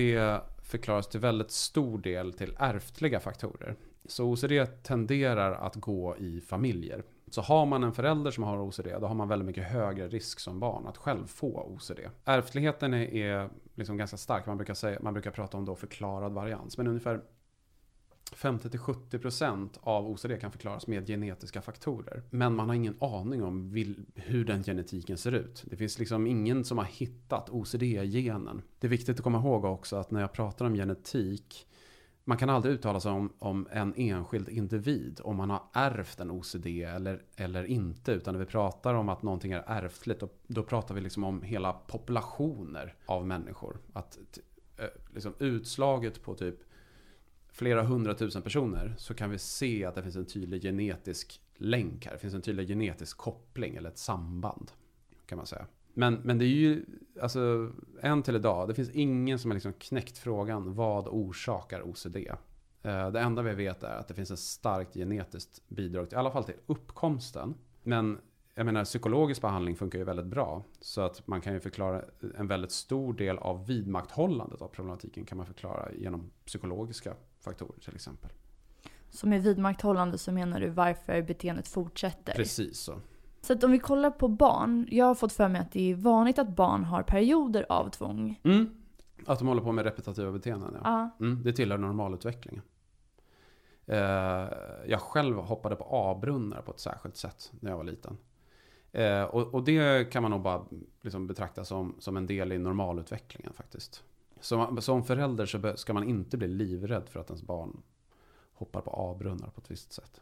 [0.69, 3.75] förklaras till väldigt stor del till ärftliga faktorer.
[4.05, 7.03] Så OCD tenderar att gå i familjer.
[7.29, 10.39] Så har man en förälder som har OCD, då har man väldigt mycket högre risk
[10.39, 11.99] som barn att själv få OCD.
[12.25, 14.45] Ärftligheten är, är liksom ganska stark.
[14.45, 16.77] Man brukar, säga, man brukar prata om då förklarad varians.
[16.77, 17.21] Men ungefär
[18.35, 22.23] 50-70% av OCD kan förklaras med genetiska faktorer.
[22.29, 25.63] Men man har ingen aning om vil- hur den genetiken ser ut.
[25.65, 28.61] Det finns liksom ingen som har hittat OCD-genen.
[28.79, 31.65] Det är viktigt att komma ihåg också att när jag pratar om genetik
[32.23, 36.31] man kan aldrig uttala sig om, om en enskild individ, om man har ärvt en
[36.31, 38.11] OCD eller, eller inte.
[38.11, 41.41] Utan när vi pratar om att någonting är ärftligt, då, då pratar vi liksom om
[41.41, 43.77] hela populationer av människor.
[43.93, 44.17] Att
[45.13, 46.55] liksom utslaget på typ
[47.59, 52.13] flera hundratusen personer så kan vi se att det finns en tydlig genetisk länk här.
[52.13, 54.71] Det finns en tydlig genetisk koppling eller ett samband.
[55.25, 55.65] Kan man säga.
[55.93, 56.85] Men, men det är ju,
[57.21, 62.17] alltså, än till idag, det finns ingen som har liksom knäckt frågan vad orsakar OCD.
[62.81, 66.19] Eh, det enda vi vet är att det finns ett starkt genetiskt bidrag, till, i
[66.19, 67.53] alla fall till uppkomsten.
[67.83, 68.17] Men
[68.55, 70.63] jag menar, psykologisk behandling funkar ju väldigt bra.
[70.81, 72.01] Så att man kan ju förklara
[72.37, 77.95] en väldigt stor del av vidmakthållandet av problematiken kan man förklara genom psykologiska faktorer till
[77.95, 78.29] exempel.
[79.09, 82.33] Så med vidmakthållande så menar du varför beteendet fortsätter?
[82.33, 83.01] Precis så.
[83.41, 84.87] Så att om vi kollar på barn.
[84.91, 88.39] Jag har fått för mig att det är vanligt att barn har perioder av tvång.
[88.43, 88.69] Mm.
[89.25, 91.09] Att de håller på med repetitiva beteenden, ja.
[91.19, 92.61] Mm, det tillhör normalutvecklingen.
[93.85, 94.47] Eh,
[94.87, 98.17] jag själv hoppade på A-brunnar på ett särskilt sätt när jag var liten.
[98.91, 100.65] Eh, och, och det kan man nog bara
[101.01, 104.03] liksom betrakta som, som en del i normalutvecklingen faktiskt.
[104.39, 107.81] Som, som förälder så ska man inte bli livrädd för att ens barn
[108.53, 110.21] hoppar på A-brunnar på ett visst sätt.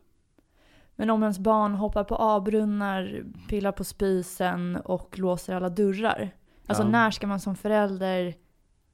[0.96, 6.32] Men om ens barn hoppar på A-brunnar, pillar på spisen och låser alla dörrar.
[6.66, 6.90] Alltså Ja.
[6.90, 8.36] när ska man som förälder,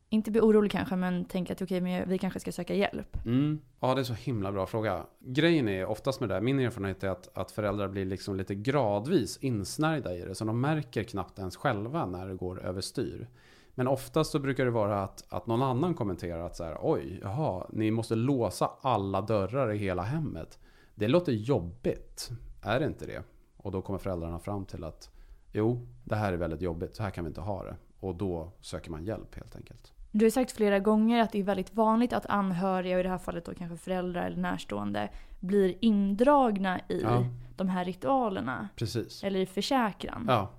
[0.10, 3.26] inte bli orolig kanske, men tänka att okej, men vi kanske ska söka hjälp.
[3.26, 3.60] Mm.
[3.80, 5.06] Ja, det är så himla bra fråga.
[5.20, 8.56] Grejen är oftast med det, här, min erfarenhet är att, att föräldrar blir liksom lite
[8.56, 10.36] gradvis insnärjda i det.
[10.36, 13.28] Så de märker knappt ens själva när det går överstyr.
[13.76, 17.20] Men oftast så brukar det vara att, att någon annan kommenterar att så här, oj,
[17.24, 20.60] jaha, ni måste låsa alla dörrar i hela hemmet.
[20.96, 22.30] Det låter jobbigt,
[22.62, 23.24] är det inte det?
[23.58, 25.10] Och då kommer föräldrarna fram till att
[25.52, 27.76] jo, det här är väldigt jobbigt, så här kan vi inte ha det.
[28.00, 29.94] Och då söker man hjälp helt enkelt.
[30.12, 33.10] Du har sagt flera gånger att det är väldigt vanligt att anhöriga, och i det
[33.10, 35.10] här fallet då kanske föräldrar eller närstående,
[35.40, 38.70] blir indragna i Ja, de här ritualerna.
[38.76, 39.24] precis.
[39.24, 40.26] Eller i försäkran.
[40.28, 40.50] Ja,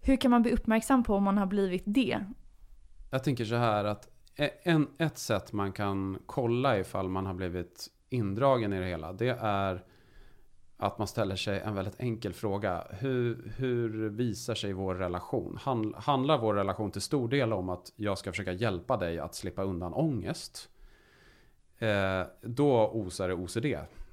[0.00, 2.18] Hur kan man bli uppmärksam på om man har blivit det?
[3.10, 7.34] Jag tänker så här att e- en, ett sätt man kan kolla ifall man har
[7.34, 9.84] blivit indragen i det hela, det är
[10.76, 12.86] att man ställer sig en väldigt enkel fråga.
[12.90, 15.58] Hur, hur visar sig vår relation?
[15.96, 19.62] handlar vår relation till stor del om att jag ska försöka hjälpa dig att slippa
[19.62, 20.68] undan ångest?
[21.78, 23.66] Eh, då osar det OCD,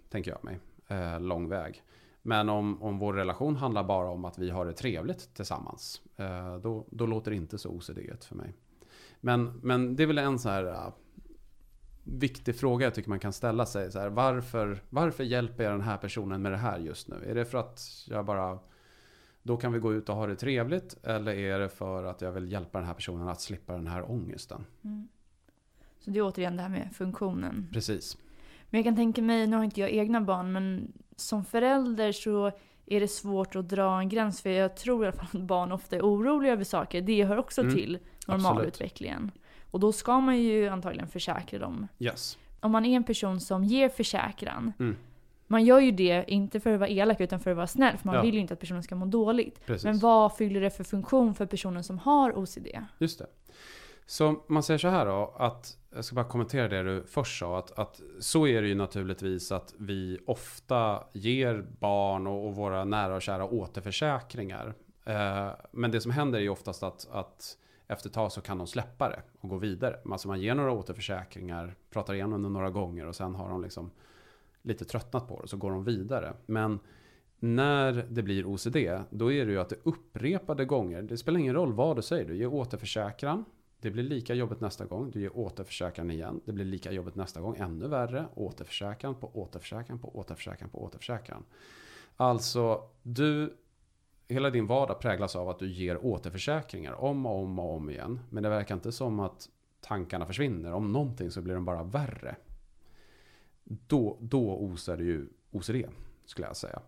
[0.10, 0.60] tänker jag mig.
[0.88, 1.84] Eh, lång väg.
[2.21, 6.58] Men om, om vår relation handlar bara om att vi har det trevligt tillsammans, eh,
[6.58, 8.53] då, då låter det inte så OCD för mig.
[9.25, 10.93] Men, men det är väl en så här uh,
[12.03, 13.91] viktig fråga jag tycker man kan ställa sig.
[13.91, 17.15] Så här, varför, varför hjälper jag den här personen med det här just nu?
[17.27, 18.59] Är det för att jag bara
[19.43, 22.31] då kan vi gå ut och ha det trevligt eller är det för att jag
[22.31, 24.65] vill hjälpa den här personen att slippa den här ångesten?
[24.83, 25.07] Mm.
[25.99, 27.69] Så det är återigen det här med funktionen.
[27.73, 28.17] Precis.
[28.69, 32.51] Men jag kan tänka mig, nu har inte jag egna barn, men som förälder så
[32.86, 34.41] är det svårt att dra en gräns.
[34.41, 37.01] För jag tror i alla fall att barn ofta är oroliga över saker.
[37.01, 37.73] Det hör också mm.
[37.73, 39.31] till normalutvecklingen.
[39.71, 41.88] Och då ska man ju antagligen försäkra dem.
[41.99, 42.38] Yes.
[42.59, 44.73] Om man är en person som ger försäkran.
[44.79, 44.95] Mm.
[45.47, 47.97] Man gör ju det inte för att vara elak utan för att vara snäll.
[47.97, 48.21] För man ja.
[48.21, 49.65] vill ju inte att personen ska må dåligt.
[49.65, 49.86] Precis.
[49.86, 52.67] Men vad fyller det för funktion för personen som har OCD?
[52.97, 53.27] Just det.
[54.05, 57.59] Så man säger så här då, att jag ska bara kommentera det du först sa,
[57.59, 62.86] att, att så är det ju naturligtvis att vi ofta ger barn och, och våra
[62.86, 64.73] nära och kära återförsäkringar.
[65.05, 67.57] Eh, men det som händer är ju oftast att, att
[67.93, 69.99] efter ett tag så kan de släppa det och gå vidare.
[70.12, 73.91] Alltså man ger några återförsäkringar, pratar igenom det några gånger och sen har de liksom
[74.62, 76.34] lite tröttnat på det så går de vidare.
[76.45, 76.79] Men
[77.39, 78.77] när det blir OCD,
[79.10, 82.25] då är det ju att det upprepade gånger, det spelar ingen roll vad du säger,
[82.25, 83.45] du ger återförsäkran,
[83.84, 85.12] det blir lika jobbigt nästa gång.
[85.12, 86.41] Du ger återförsäkran igen.
[86.45, 87.56] Det blir lika jobbigt nästa gång.
[87.58, 88.25] Ännu värre.
[88.36, 91.43] Återförsäkran på återförsäkran på återförsäkran på återförsäkran.
[92.17, 93.58] Alltså, du...
[94.34, 98.19] Hela din vardag präglas av att du ger återförsäkringar om och om och om igen.
[98.30, 99.50] Men det verkar inte som att
[99.82, 100.74] tankarna försvinner.
[100.74, 102.36] Om någonting så blir de bara värre.
[103.63, 105.76] Då, då osar det ju OCD,
[106.26, 106.82] skulle jag säga.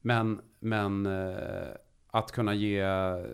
[0.00, 1.68] Men, men eh,
[2.06, 2.84] att kunna ge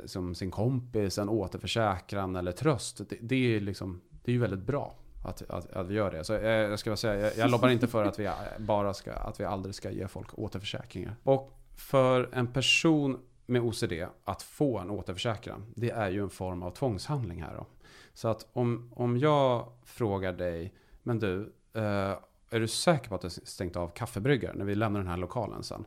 [0.05, 4.67] som sin kompis en återförsäkran eller tröst, det, det är liksom, det är ju väldigt
[4.67, 6.25] bra att, att, att vi gör det.
[6.25, 9.13] Så jag, jag ska säga, jag, jag lobbar inte för att vi eh, bara ska,
[9.13, 11.17] att vi aldrig ska ge folk återförsäkringar.
[11.23, 13.93] Och för en person med OCD
[14.25, 17.67] att få en återförsäkran, det är ju en form av tvångshandling här då.
[18.15, 22.19] Så att om, om jag frågar dig, men du, eh,
[22.51, 25.63] är du säker på att du stängt av kaffebryggaren när vi lämnar den här lokalen
[25.63, 25.85] sen?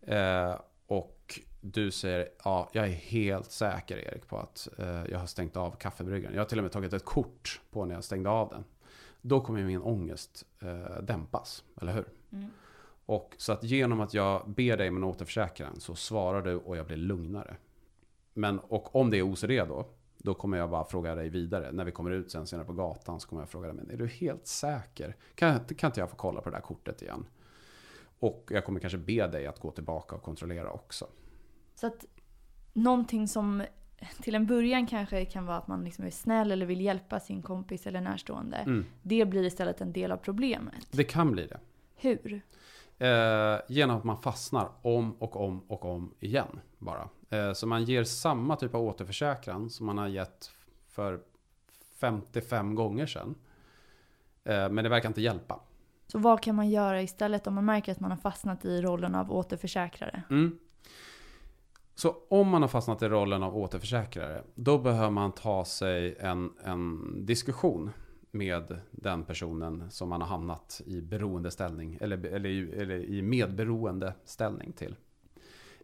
[0.00, 0.54] Eh,
[0.86, 5.56] och du säger, ja, jag är helt säker Erik på att eh, jag har stängt
[5.56, 6.34] av kaffebryggaren.
[6.34, 8.64] Jag har till och med tagit ett kort på när jag stängde av den.
[9.22, 12.08] Då kommer min ångest eh, dämpas, eller hur?
[12.32, 12.50] Mm.
[13.10, 16.76] Och så att genom att jag ber dig om en återförsäkran så svarar du och
[16.76, 17.56] jag blir lugnare.
[18.34, 19.86] Men och om det är OCD då,
[20.18, 21.72] då kommer jag bara fråga dig vidare.
[21.72, 23.96] När vi kommer ut sen senare på gatan så kommer jag fråga dig, men är
[23.96, 25.16] du helt säker?
[25.34, 27.26] Kan, kan inte jag få kolla på det där kortet igen?
[28.18, 31.06] Och jag kommer kanske be dig att gå tillbaka och kontrollera också.
[31.74, 32.04] Så att
[32.72, 33.62] någonting som
[34.22, 37.42] till en början kanske kan vara att man liksom är snäll eller vill hjälpa sin
[37.42, 38.56] kompis eller närstående.
[38.56, 38.84] Mm.
[39.02, 40.86] Det blir istället en del av problemet.
[40.90, 41.60] Det kan bli det.
[41.96, 42.42] Hur?
[43.00, 47.08] Eh, genom att man fastnar om och om och om igen bara.
[47.30, 50.50] Eh, så man ger samma typ av återförsäkran som man har gett
[50.88, 51.20] för
[52.00, 53.34] 55 gånger sedan.
[54.44, 55.60] Eh, men det verkar inte hjälpa.
[56.06, 59.14] Så vad kan man göra istället om man märker att man har fastnat i rollen
[59.14, 60.22] av återförsäkrare?
[60.30, 60.58] Mm.
[61.94, 66.52] Så om man har fastnat i rollen av återförsäkrare, då behöver man ta sig en,
[66.64, 67.90] en diskussion
[68.30, 74.72] med den personen som man har hamnat i beroendeställning eller, eller, eller i medberoende ställning
[74.72, 74.96] till.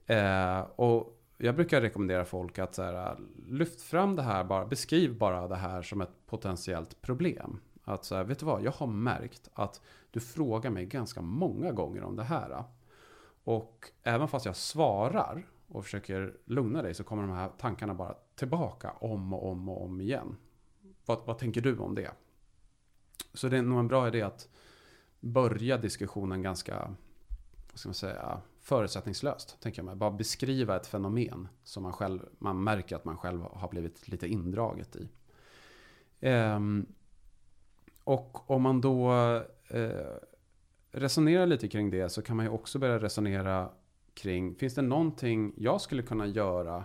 [0.07, 3.17] Eh, och jag brukar rekommendera folk att så här,
[3.49, 7.61] lyft fram det här, bara, beskriv bara det här som ett potentiellt problem.
[7.85, 9.81] Att så här, vet du vad, jag har märkt att
[10.11, 12.65] du frågar mig ganska många gånger om det här.
[13.45, 18.15] Och även fast jag svarar och försöker lugna dig så kommer de här tankarna bara
[18.35, 20.37] tillbaka om och om och om igen.
[21.07, 22.11] Vad, vad tänker du om det?
[23.35, 24.49] Så det är nog en bra idé att
[25.21, 26.95] börja diskussionen ganska,
[27.71, 29.57] vad ska man säga, förutsättningslöst.
[29.61, 29.97] Tänker jag mig.
[29.97, 34.27] Bara beskriva ett fenomen som man, själv, man märker att man själv har blivit lite
[34.29, 35.09] indraget i.
[36.21, 36.87] Ehm,
[38.05, 39.13] och om man då
[39.69, 40.17] eh,
[40.91, 43.71] resonerar lite kring det så kan man ju också börja resonera
[44.15, 46.85] kring, finns det någonting jag skulle kunna göra?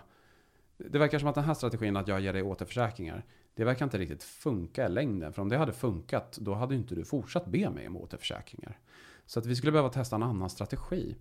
[0.76, 3.24] Det verkar som att den här strategin att jag ger dig återförsäkringar,
[3.54, 5.32] det verkar inte riktigt funka i längden.
[5.32, 8.78] För om det hade funkat, då hade inte du fortsatt be mig om återförsäkringar.
[9.26, 11.16] Så att vi skulle behöva testa en annan strategi.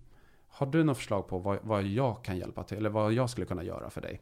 [0.48, 3.46] Har du något förslag på vad, vad jag kan hjälpa till, eller vad jag skulle
[3.46, 4.22] kunna göra för dig?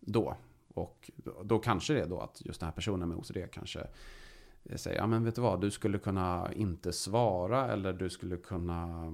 [0.00, 0.36] Då.
[0.74, 1.10] Och
[1.44, 3.86] då kanske det är då att just den här personen med OCD kanske
[4.76, 9.12] säger, ja men vet du vad, du skulle kunna inte svara eller du skulle kunna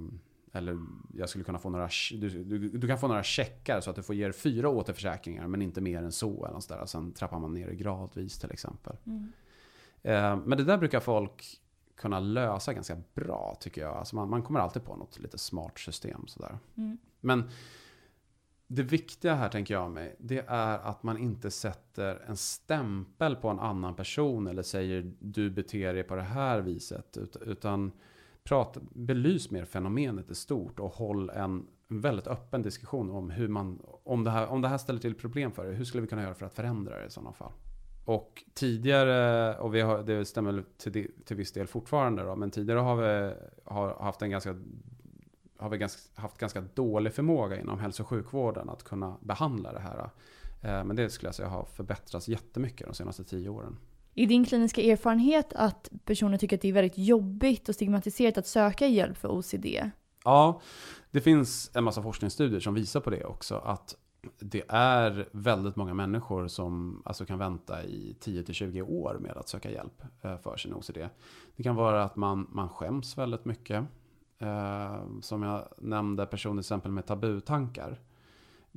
[0.59, 0.79] eller
[1.15, 4.03] jag skulle kunna få några, du, du, du, kan få några checkar så att du
[4.03, 6.47] får ge fyra återförsäkringar men inte mer än så.
[6.47, 6.87] Eller sådär.
[6.87, 8.97] Sen trappar man ner det gradvis till exempel.
[9.05, 9.33] Mm.
[10.03, 11.61] Eh, men det där brukar folk
[11.97, 13.97] kunna lösa ganska bra tycker jag.
[13.97, 16.59] Alltså man, man kommer alltid på något lite smart system sådär.
[16.77, 16.99] Mm.
[17.21, 17.51] Men
[18.67, 23.49] det viktiga här tänker jag mig, det är att man inte sätter en stämpel på
[23.49, 27.19] en annan person eller säger du beter dig på det här viset.
[27.41, 27.93] Utan
[28.49, 33.83] prata, belys mer fenomenet i stort och håll en väldigt öppen diskussion om hur man,
[34.05, 36.23] om det här, om det här ställer till problem för er, hur skulle vi kunna
[36.23, 37.53] göra för att förändra det i sådana fall?
[38.05, 42.79] Och tidigare, och vi har, det stämmer till, till viss del fortfarande då, men tidigare
[42.79, 43.35] har vi
[43.65, 44.57] har haft en ganska
[45.57, 49.81] har vi ganska, haft ganska dålig förmåga inom hälso och sjukvården att kunna behandla det
[49.81, 50.11] här.
[50.63, 53.77] Eh, men det skulle jag säga har förbättrats jättemycket de senaste tio åren.
[54.19, 58.47] I din kliniska erfarenhet att personer tycker att det är väldigt jobbigt och stigmatiserat att
[58.47, 59.67] söka hjälp för OCD?
[60.25, 60.61] Ja,
[61.11, 63.57] det finns en massa forskningsstudier som visar på det också.
[63.57, 63.97] Att
[64.41, 69.71] det är väldigt många människor som alltså kan vänta i 10-20 år med att söka
[69.71, 70.99] hjälp eh, för sin OCD.
[71.57, 73.85] Det kan vara att man, man skäms väldigt mycket.
[74.39, 78.01] Eh, som jag nämnde, personer till exempel med tabutankar.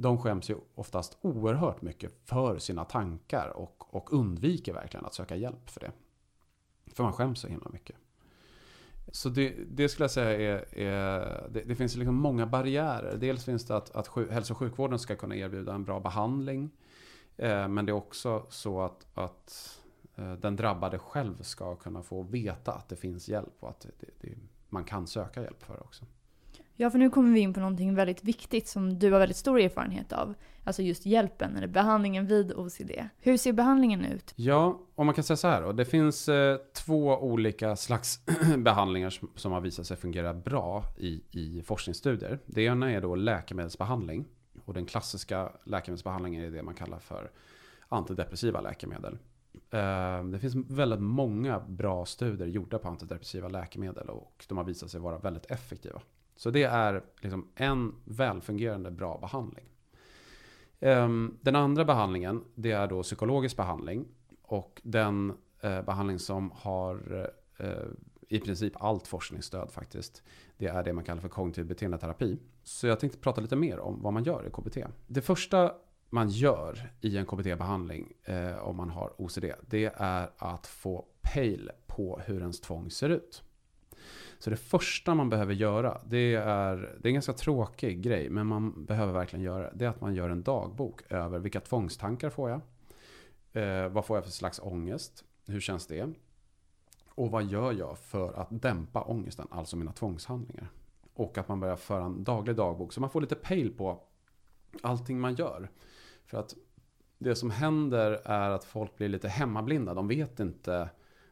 [0.01, 5.35] De skäms ju oftast oerhört mycket för sina tankar och, och undviker verkligen att söka
[5.35, 5.91] hjälp för det.
[6.93, 7.95] För man skäms så himla mycket.
[9.11, 13.17] Så det, det skulle jag säga är, är det, det, finns liksom många barriärer.
[13.17, 16.71] Dels finns det att, att sjuk, hälso och sjukvården ska kunna erbjuda en bra behandling.
[17.37, 19.79] Eh, men det är också så att, att
[20.15, 24.07] eh, den drabbade själv ska kunna få veta att det finns hjälp och att det,
[24.21, 24.35] det,
[24.69, 26.05] man kan söka hjälp för det också.
[26.75, 29.59] Ja, för nu kommer vi in på någonting väldigt viktigt som du har väldigt stor
[29.59, 30.33] erfarenhet av.
[30.63, 32.91] Alltså just hjälpen eller behandlingen vid OCD.
[33.19, 34.33] Hur ser behandlingen ut?
[34.35, 35.71] Ja, om man kan säga så här då.
[35.71, 38.19] Det finns eh, två olika slags
[38.57, 42.39] behandlingar som, som, har visat sig fungera bra i, i forskningsstudier.
[42.45, 44.25] Det ena är då läkemedelsbehandling.
[44.65, 47.31] Och den klassiska läkemedelsbehandlingen är det man kallar för
[47.89, 49.17] antidepressiva läkemedel.
[49.53, 54.91] Eh, det finns väldigt många bra studier gjorda på antidepressiva läkemedel och de har visat
[54.91, 56.01] sig vara väldigt effektiva.
[56.35, 59.65] Så det är liksom en välfungerande bra behandling.
[60.79, 64.07] Ehm, den andra behandlingen, det är då psykologisk behandling.
[64.41, 67.29] Och den eh, behandling som har
[67.59, 67.67] eh,
[68.29, 70.23] i princip allt forskningsstöd faktiskt.
[70.57, 72.39] Det är det man kallar för kognitiv beteendeterapi.
[72.63, 74.77] Så jag tänkte prata lite mer om vad man gör i KBT.
[75.07, 75.73] Det första
[76.09, 81.71] man gör i en KBT-behandling eh, om man har OCD, det är att få pejl
[81.87, 83.43] på hur ens tvång ser ut.
[84.41, 88.47] Så det första man behöver göra, det är, det är en ganska tråkig grej, men
[88.47, 89.71] man behöver verkligen göra det.
[89.73, 92.61] Det är att man gör en dagbok över vilka tvångstankar får jag?
[93.53, 95.23] Eh, vad får jag för slags ångest?
[95.45, 96.13] Hur känns det?
[97.07, 100.67] Och vad gör jag för att dämpa ångesten, alltså mina tvångshandlingar?
[101.13, 104.03] Och att man börjar föra en daglig dagbok, så man får lite pejl på
[104.81, 105.69] allting man gör.
[106.25, 106.55] För att
[107.17, 109.93] det som händer är att folk blir lite hemmablinda.
[109.93, 110.89] De vet inte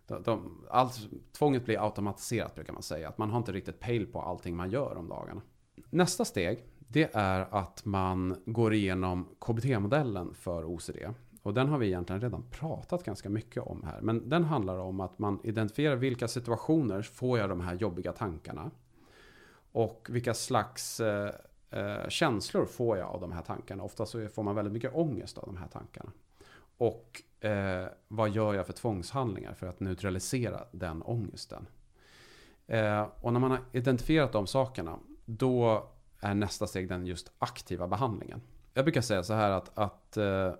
[0.09, 3.09] de, de, allt, tvånget blir automatiserat brukar man säga.
[3.09, 5.41] Att man har inte riktigt pejl på allting man gör om dagarna.
[5.89, 10.97] Nästa steg, det är att man går igenom KBT-modellen för OCD.
[11.43, 14.01] Och den har vi egentligen redan pratat ganska mycket om här.
[14.01, 18.71] Men den handlar om att man identifierar vilka situationer får jag de här jobbiga tankarna.
[19.71, 21.31] Och vilka slags eh,
[21.69, 23.83] eh känslor får jag av de här tankarna.
[23.83, 26.11] Ofta så får man väldigt mycket ångest av de här tankarna.
[26.77, 31.67] Och eh, vad gör jag för tvångshandlingar för att neutralisera den ångesten?
[32.67, 37.87] Eh, och när man har identifierat de sakerna, då är nästa steg den just aktiva
[37.87, 38.41] behandlingen.
[38.73, 40.53] Jag brukar säga så här att, att eh,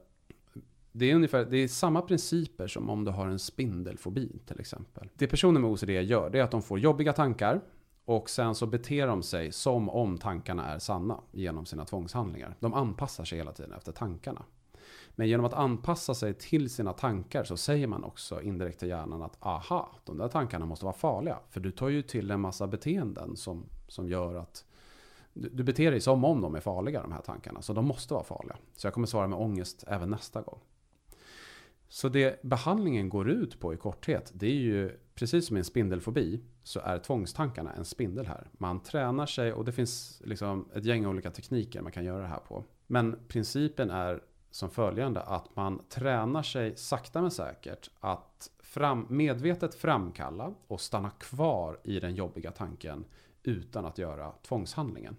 [0.92, 5.10] det är ungefär det är samma principer som om du har en spindelfobi till exempel.
[5.16, 7.62] Det personer med OCD gör, det är att de får jobbiga tankar
[8.06, 12.56] och sen så beter de sig som om tankarna är sanna genom sina tvångshandlingar.
[12.60, 14.44] De anpassar sig hela tiden efter tankarna.
[15.20, 19.22] Men genom att anpassa sig till sina tankar så säger man också indirekt till hjärnan
[19.22, 21.40] att aha, de där tankarna måste vara farliga.
[21.50, 24.66] För du tar ju till en massa beteenden som, som gör att
[25.34, 27.62] du, du beter dig som om de är farliga de här tankarna.
[27.62, 28.58] Så de måste vara farliga.
[28.76, 30.60] Så jag kommer svara med ångest även nästa gång.
[31.88, 35.66] Så det behandlingen går ut på i korthet, det är ju precis som i en
[35.66, 38.50] spindelfobi, så är tvångstankarna en spindel här.
[38.54, 42.28] Man tränar sig och det finns liksom ett gäng olika tekniker man kan göra det
[42.28, 42.64] här på.
[42.88, 49.76] Men principen är som följande att man tränar sig sakta men säkert att fram, medvetet
[49.76, 53.06] framkalla och stanna kvar i den jobbiga tanken
[53.44, 55.18] utan att göra tvångshandlingen.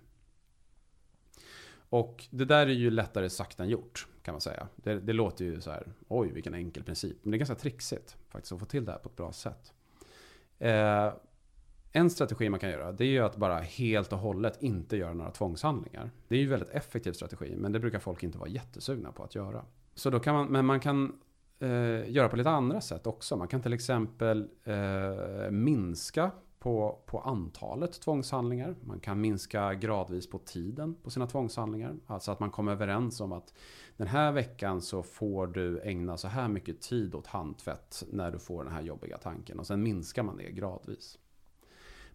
[1.90, 4.68] Och det där är ju lättare sagt än gjort kan man säga.
[4.76, 7.16] Det, det, låter ju så här, oj vilken enkel princip.
[7.22, 9.72] Men det är ganska trixigt faktiskt att få till det här på ett bra sätt.
[10.58, 11.12] Eh,
[11.92, 15.14] en strategi man kan göra det är ju att bara helt och hållet inte göra
[15.14, 16.10] några tvångshandlingar.
[16.28, 19.22] Det är ju en väldigt effektiv strategi men det brukar folk inte vara jättesugna på
[19.24, 19.64] att göra.
[19.94, 21.12] Så då kan man, men man kan
[21.58, 23.36] eh, göra på lite andra sätt också.
[23.36, 28.76] Man kan till exempel eh, minska på, på antalet tvångshandlingar.
[28.80, 31.96] Man kan minska gradvis på tiden på sina tvångshandlingar.
[32.06, 33.54] Alltså att man kommer överens om att
[33.96, 38.38] den här veckan så får du ägna så här mycket tid åt handtvätt när du
[38.38, 39.58] får den här jobbiga tanken.
[39.58, 41.18] Och sen minskar man det gradvis.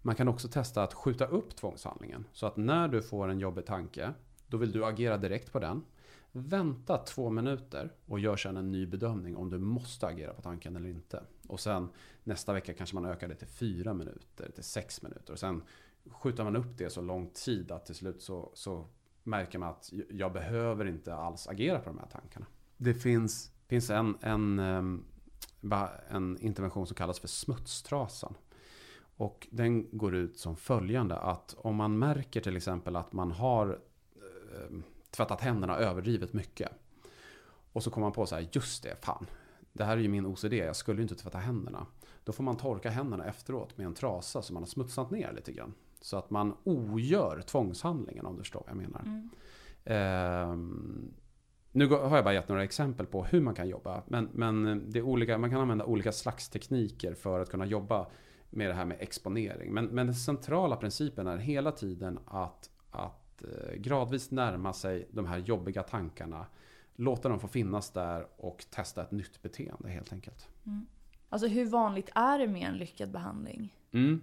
[0.05, 2.27] Man kan också testa att skjuta upp tvångshandlingen.
[2.33, 4.13] Så att när du får en jobbig tanke,
[4.47, 5.83] då vill du agera direkt på den.
[6.31, 10.75] Vänta två minuter och gör sedan en ny bedömning om du måste agera på tanken
[10.75, 11.23] eller inte.
[11.47, 11.89] Och sen
[12.23, 15.33] nästa vecka kanske man ökar det till fyra minuter, till sex minuter.
[15.33, 15.63] Och sen
[16.09, 18.87] skjuter man upp det så lång tid att till slut så, så
[19.23, 22.45] märker man att jag behöver inte alls agera på de här tankarna.
[22.77, 25.05] Det finns, finns en, en, ehm,
[26.09, 28.35] en intervention som kallas för smutstrasan.
[29.17, 33.79] Och den går ut som följande att om man märker till exempel att man har
[34.55, 36.71] ehm, tvättat händerna överdrivet mycket.
[37.71, 39.25] Och så kommer man på så här, just det, fan.
[39.73, 41.85] Det här är ju min OCD, jag skulle ju inte tvätta händerna.
[42.23, 45.51] Då får man torka händerna efteråt med en trasa som man har smutsat ner lite
[45.51, 45.73] grann.
[46.01, 49.01] Så att man ogör tvångshandlingen om du förstår vad jag menar.
[49.01, 49.29] Mm.
[49.85, 50.55] Eh,
[51.71, 54.03] nu har jag bara gett några exempel på hur man kan jobba.
[54.07, 58.07] Men, men det olika, man kan använda olika slags tekniker för att kunna jobba
[58.55, 59.73] med det här med exponering.
[59.73, 65.25] Men, men den centrala principen är hela tiden att, att Eh, gradvis närma sig de
[65.25, 66.45] här jobbiga tankarna.
[66.95, 70.47] Låta dem få finnas där och testa ett nytt beteende helt enkelt.
[70.65, 70.85] Mm.
[71.29, 73.75] Alltså hur vanligt är det med en lyckad behandling?
[73.91, 74.21] Mm.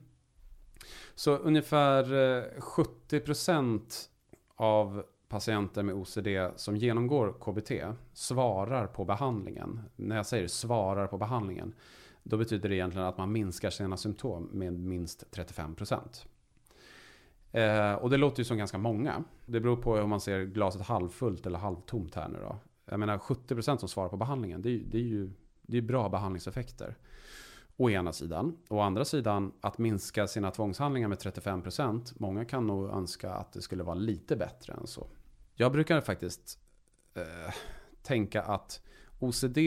[1.15, 2.05] Så ungefär
[2.61, 3.81] 70% eh,
[4.57, 9.81] av patienter med OCD som genomgår KBT svarar på behandlingen.
[9.97, 11.75] När jag säger svarar på behandlingen,
[12.23, 16.27] då betyder det egentligen att man minskar sina symptom med minst 35%.
[17.53, 19.25] Eh, och det låter ju som ganska många.
[19.47, 22.57] Det beror på om man ser glaset halvfullt eller halvtomt här nu då.
[22.85, 25.31] Jag menar 70% som svarar på behandlingen, det är, det är ju
[25.63, 26.97] det är bra behandlingseffekter.
[27.77, 28.59] Å ena sidan.
[28.69, 32.15] Å andra sidan att minska sina tvångshandlingar med 35%.
[32.17, 35.07] Många kan nog önska att det skulle vara lite bättre än så.
[35.55, 36.59] Jag brukar faktiskt
[37.15, 37.55] eh,
[38.03, 38.83] tänka att
[39.23, 39.59] OCD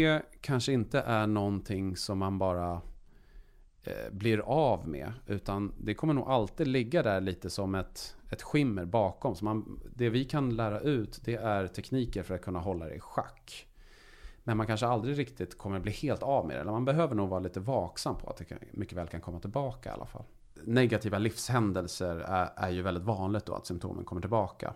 [0.41, 2.81] kanske inte är någonting som man bara
[3.87, 5.13] Eh, blir av med.
[5.25, 9.35] Utan det kommer nog alltid ligga där lite som ett, ett skimmer bakom.
[9.35, 12.95] Så man, det vi kan lära ut det är tekniker för att kunna hålla det
[12.95, 13.67] i schack.
[14.43, 16.61] Men man kanske aldrig riktigt kommer bli helt av med det.
[16.61, 19.89] Eller man behöver nog vara lite vaksam på att det mycket väl kan komma tillbaka
[19.89, 20.23] i alla fall.
[20.63, 24.73] Negativa livshändelser är, är ju väldigt vanligt då att symptomen kommer tillbaka.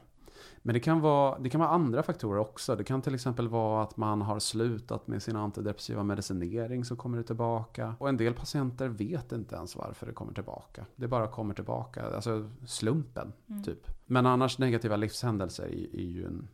[0.62, 2.76] Men det kan, vara, det kan vara andra faktorer också.
[2.76, 7.18] Det kan till exempel vara att man har slutat med sin antidepressiva medicinering så kommer
[7.18, 7.96] det tillbaka.
[8.00, 10.86] Och en del patienter vet inte ens varför det kommer tillbaka.
[10.96, 13.64] Det bara kommer tillbaka, alltså slumpen mm.
[13.64, 13.88] typ.
[14.06, 16.48] Men annars negativa livshändelser är, är ju en,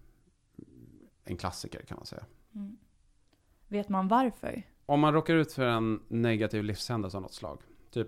[1.24, 2.26] en klassiker kan man säga.
[2.56, 2.78] Mm.
[3.68, 4.64] Vet man varför?
[4.86, 7.62] Om man råkar ut för en negativ livshändelse av något slag,
[7.92, 8.08] typ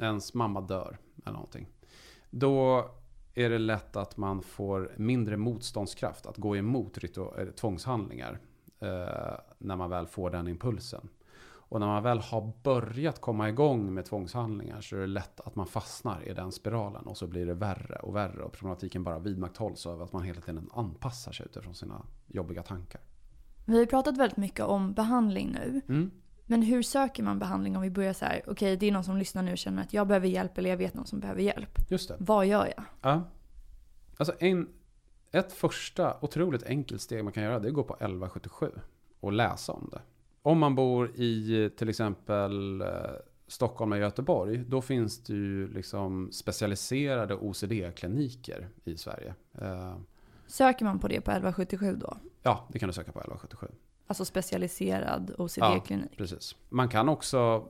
[0.00, 1.68] ens mamma dör eller någonting.
[2.30, 2.90] Då
[3.34, 6.98] är det lätt att man får mindre motståndskraft att gå emot
[7.56, 8.40] tvångshandlingar
[8.80, 11.08] eh, när man väl får den impulsen.
[11.44, 15.54] Och när man väl har börjat komma igång med tvångshandlingar så är det lätt att
[15.54, 19.18] man fastnar i den spiralen och så blir det värre och värre och problematiken bara
[19.18, 23.00] vidmakthålls av att man hela tiden anpassar sig utifrån sina jobbiga tankar.
[23.64, 25.80] Vi har pratat väldigt mycket om behandling nu.
[25.88, 26.10] Mm.
[26.46, 29.04] Men hur söker man behandling om vi börjar så här, okej okay, det är någon
[29.04, 31.42] som lyssnar nu och känner att jag behöver hjälp eller jag vet någon som behöver
[31.42, 31.78] hjälp.
[31.90, 32.16] Just det.
[32.18, 32.84] Vad gör jag?
[33.02, 33.22] Ja.
[34.16, 34.68] Alltså en,
[35.30, 38.70] ett första otroligt enkelt steg man kan göra det är att gå på 1177
[39.20, 40.00] och läsa om det.
[40.42, 42.86] Om man bor i till exempel eh,
[43.46, 49.34] Stockholm och Göteborg, då finns det ju liksom specialiserade OCD-kliniker i Sverige.
[49.54, 49.96] Eh,
[50.46, 52.16] Söker man på det på 1177 då?
[52.42, 53.66] Ja, det kan du söka på 1177.
[54.12, 56.08] Alltså specialiserad OCD-klinik.
[56.10, 56.56] Ja, precis.
[56.68, 57.68] Man kan också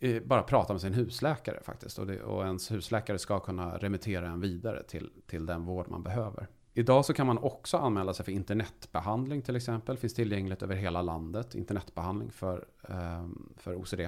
[0.00, 1.98] eh, bara prata med sin husläkare faktiskt.
[1.98, 6.02] Och, det, och ens husläkare ska kunna remittera en vidare till, till den vård man
[6.02, 6.48] behöver.
[6.72, 9.96] Idag så kan man också anmäla sig för internetbehandling till exempel.
[9.96, 11.54] Finns tillgängligt över hela landet.
[11.54, 14.00] Internetbehandling för, eh, för OCD.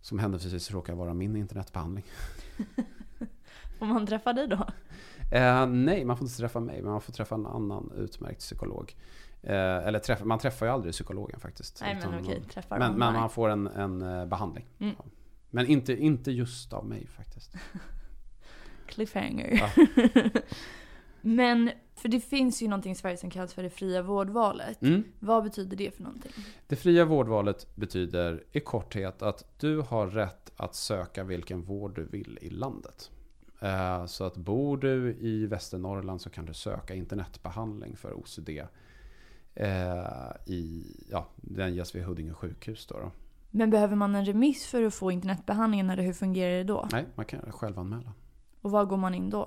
[0.00, 2.04] Som händelsevis råkar vara min internetbehandling.
[3.78, 4.66] Får man träffa dig då?
[5.32, 6.82] Eh, nej, man får inte träffa mig.
[6.82, 8.94] Men man får träffa en annan utmärkt psykolog.
[9.46, 11.80] Eh, eller träff, man träffar ju aldrig psykologen faktiskt.
[11.80, 14.66] Nej men okej, träffar men, men man får en, en eh, behandling.
[14.78, 14.94] Mm.
[15.50, 17.54] Men inte, inte just av mig faktiskt.
[18.86, 19.72] Cliffhanger.
[19.76, 19.86] Ja.
[21.20, 24.82] men För det finns ju någonting i Sverige som kallas för det fria vårdvalet.
[24.82, 25.04] Mm.
[25.18, 26.32] Vad betyder det för någonting?
[26.66, 32.04] Det fria vårdvalet betyder i korthet att du har rätt att söka vilken vård du
[32.04, 33.10] vill i landet.
[33.60, 38.50] Eh, Så att bor du i Västernorrland så kan du söka internetbehandling för OCD.
[39.54, 42.98] Eh, I, ja, den ges vid Huddinge sjukhus då.
[42.98, 43.10] då.
[43.50, 46.88] Men behöver man en remiss för att få internetbehandlingen eller hur fungerar det då?
[46.92, 48.12] Nej, man kan självanmäla.
[48.60, 49.42] Och var går man in då?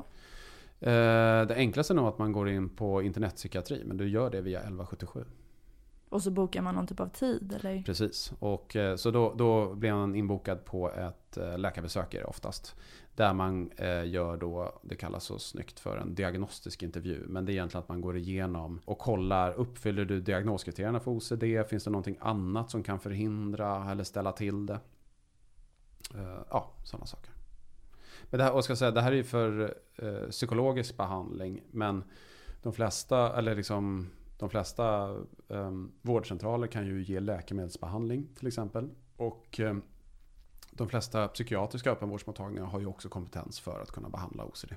[0.79, 4.41] Eh, Det enklaste är nog att man går in på internetpsykiatri, men du gör det
[4.41, 5.25] via 1177.
[6.09, 7.83] Och så bokar man någon typ av tid eller?
[7.83, 12.75] Precis, och eh, så då, då blir man inbokad på ett läkarbesök är det oftast.
[13.18, 17.24] Där man eh, gör då, det kallas så snyggt för en diagnostisk intervju.
[17.28, 21.70] Men det är egentligen att man går igenom och kollar, uppfyller du diagnoskriterierna för OCD?
[21.70, 24.80] Finns det någonting annat som kan förhindra eller ställa till det?
[26.15, 27.32] Eh, Ja, sådana saker.
[28.24, 31.61] Men det här, och ska säga, det här är ju för eh, psykologisk behandling.
[31.72, 32.03] Men
[32.63, 35.15] de flesta, eller liksom de flesta
[35.49, 38.89] eh, vårdcentraler kan ju ge läkemedelsbehandling till exempel.
[39.15, 39.76] Och eh,
[40.78, 44.71] de flesta psykiatriska öppenvårdsmottagningar har ju också kompetens för att kunna behandla OCD.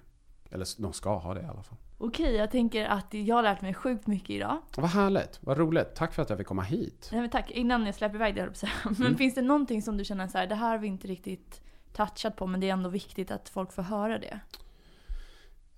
[0.50, 1.78] Eller de ska ha det i alla fall.
[1.98, 4.58] Okej, jag tänker att jag har lärt mig sjukt mycket idag.
[4.76, 5.94] Vad härligt, vad roligt.
[5.94, 7.08] Tack för att jag fick komma hit.
[7.12, 8.72] Nej men tack, innan jag släpper iväg säga.
[8.84, 9.16] Men Mm.
[9.16, 11.60] finns det någonting som du känner så här, det här har vi inte riktigt
[11.92, 14.40] touchat på men det är ändå viktigt att folk får höra det?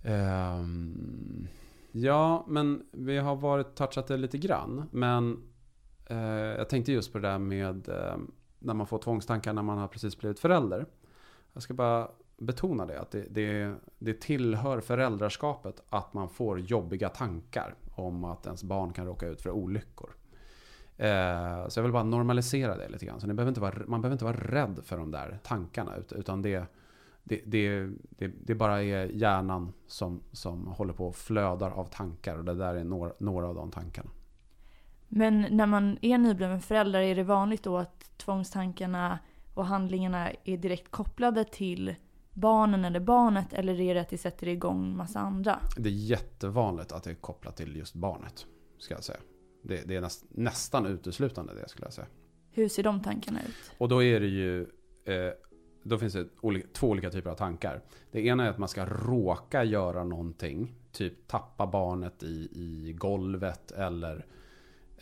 [0.04, 1.48] Ehm,
[1.92, 4.88] ja, men vi har varit touchat det lite grann.
[4.92, 5.42] Men
[6.06, 6.16] eh,
[6.58, 8.16] jag tänkte just på det där med eh,
[8.64, 10.86] när man får tvångstankar när man har precis blivit förälder.
[11.52, 12.08] Jag ska bara
[12.38, 18.46] betona det, att det, det, det tillhör föräldraskapet att man får jobbiga tankar om att
[18.46, 20.10] ens barn kan råka ut för olyckor.
[20.96, 23.20] Eh, så jag vill bara normalisera det lite grann.
[23.20, 25.92] Så ni behöver inte vara, man behöver inte vara rädd för de där tankarna.
[26.10, 26.64] Utan det,
[27.24, 32.38] det, det, det, det bara är hjärnan som, som håller på och flödar av tankar.
[32.38, 34.10] Och det där är några, några av de tankarna.
[35.14, 39.18] Men när man är nybliven förälder, är det vanligt då att tvångstankarna
[39.54, 41.94] och handlingarna är direkt kopplade till
[42.32, 45.58] barnen eller barnet eller är det att det sätter igång massa andra?
[45.76, 48.46] Det är jättevanligt att det är kopplat till just barnet.
[48.78, 49.18] Ska jag säga.
[49.62, 52.06] Det, det är näst, nästan uteslutande det skulle jag säga.
[52.50, 53.72] Hur ser de tankarna ut?
[53.78, 54.60] Och då är det ju
[55.04, 55.32] eh,
[55.82, 56.26] Då finns det
[56.72, 57.82] två olika typer av tankar.
[58.10, 60.74] Det ena är att man ska råka göra någonting.
[60.92, 64.26] Typ tappa barnet i, i golvet eller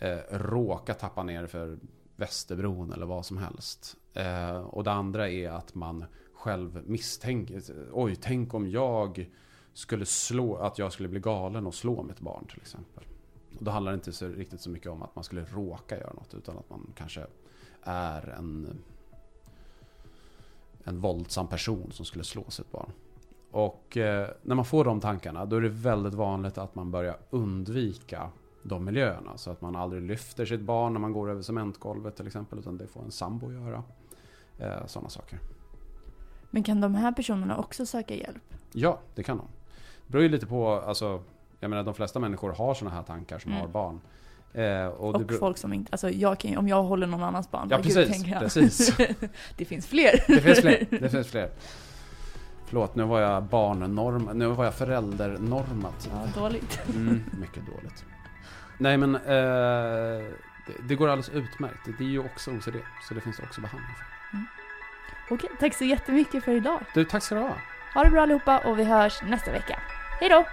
[0.01, 1.77] eh, råka tappa ner för
[2.15, 3.97] Västerbron eller vad som helst.
[4.13, 7.61] Eh, och det andra är att man själv misstänker.
[7.91, 9.29] Oj, tänk om jag
[9.73, 13.03] skulle slå, att jag skulle bli galen och slå mitt barn till exempel.
[13.57, 16.13] Och då handlar det inte så, riktigt så mycket om att man skulle råka göra
[16.13, 17.25] något utan att man kanske
[17.83, 18.81] är en,
[20.83, 22.91] en våldsam person som skulle slå sitt barn.
[23.51, 27.17] Och eh, när man får de tankarna då är det väldigt vanligt att man börjar
[27.29, 28.29] undvika
[28.63, 29.37] de miljöerna.
[29.37, 32.59] Så att man aldrig lyfter sitt barn när man går över cementgolvet till exempel.
[32.59, 33.83] Utan det får en sambo göra.
[34.59, 35.39] Eh, Sådana saker.
[36.49, 38.43] Men kan de här personerna också söka hjälp?
[38.71, 39.45] Ja, det kan de.
[40.07, 41.21] Det beror ju lite på, alltså,
[41.59, 43.61] jag menar de flesta människor har sådana här tankar som Mm.
[43.61, 44.01] har barn.
[44.53, 47.51] Eh, och Och, beror- folk som inte, alltså jag kan, om jag håller någon annans
[47.51, 48.41] barn, Ja, vad gud, precis, tänker jag.
[48.41, 48.97] precis.
[49.57, 50.23] det finns fler.
[50.27, 50.87] Det finns fler.
[50.99, 51.49] Det finns fler.
[52.65, 54.29] Förlåt, nu var jag barnnorm...
[54.33, 56.11] Nu var jag föräldernormativ.
[56.35, 56.79] Ja, dåligt.
[56.95, 58.05] Mm, mycket dåligt.
[58.81, 59.21] Nej men, eh,
[60.67, 61.85] det, det går alldeles utmärkt.
[61.97, 64.05] Det är ju också OCD, så det finns också behandling för.
[65.35, 66.79] Okej, tack så jättemycket för idag.
[66.93, 67.57] Du, tack ska du ha.
[67.93, 69.79] Ha det bra allihopa och vi hörs nästa vecka.
[70.19, 70.45] Hej då!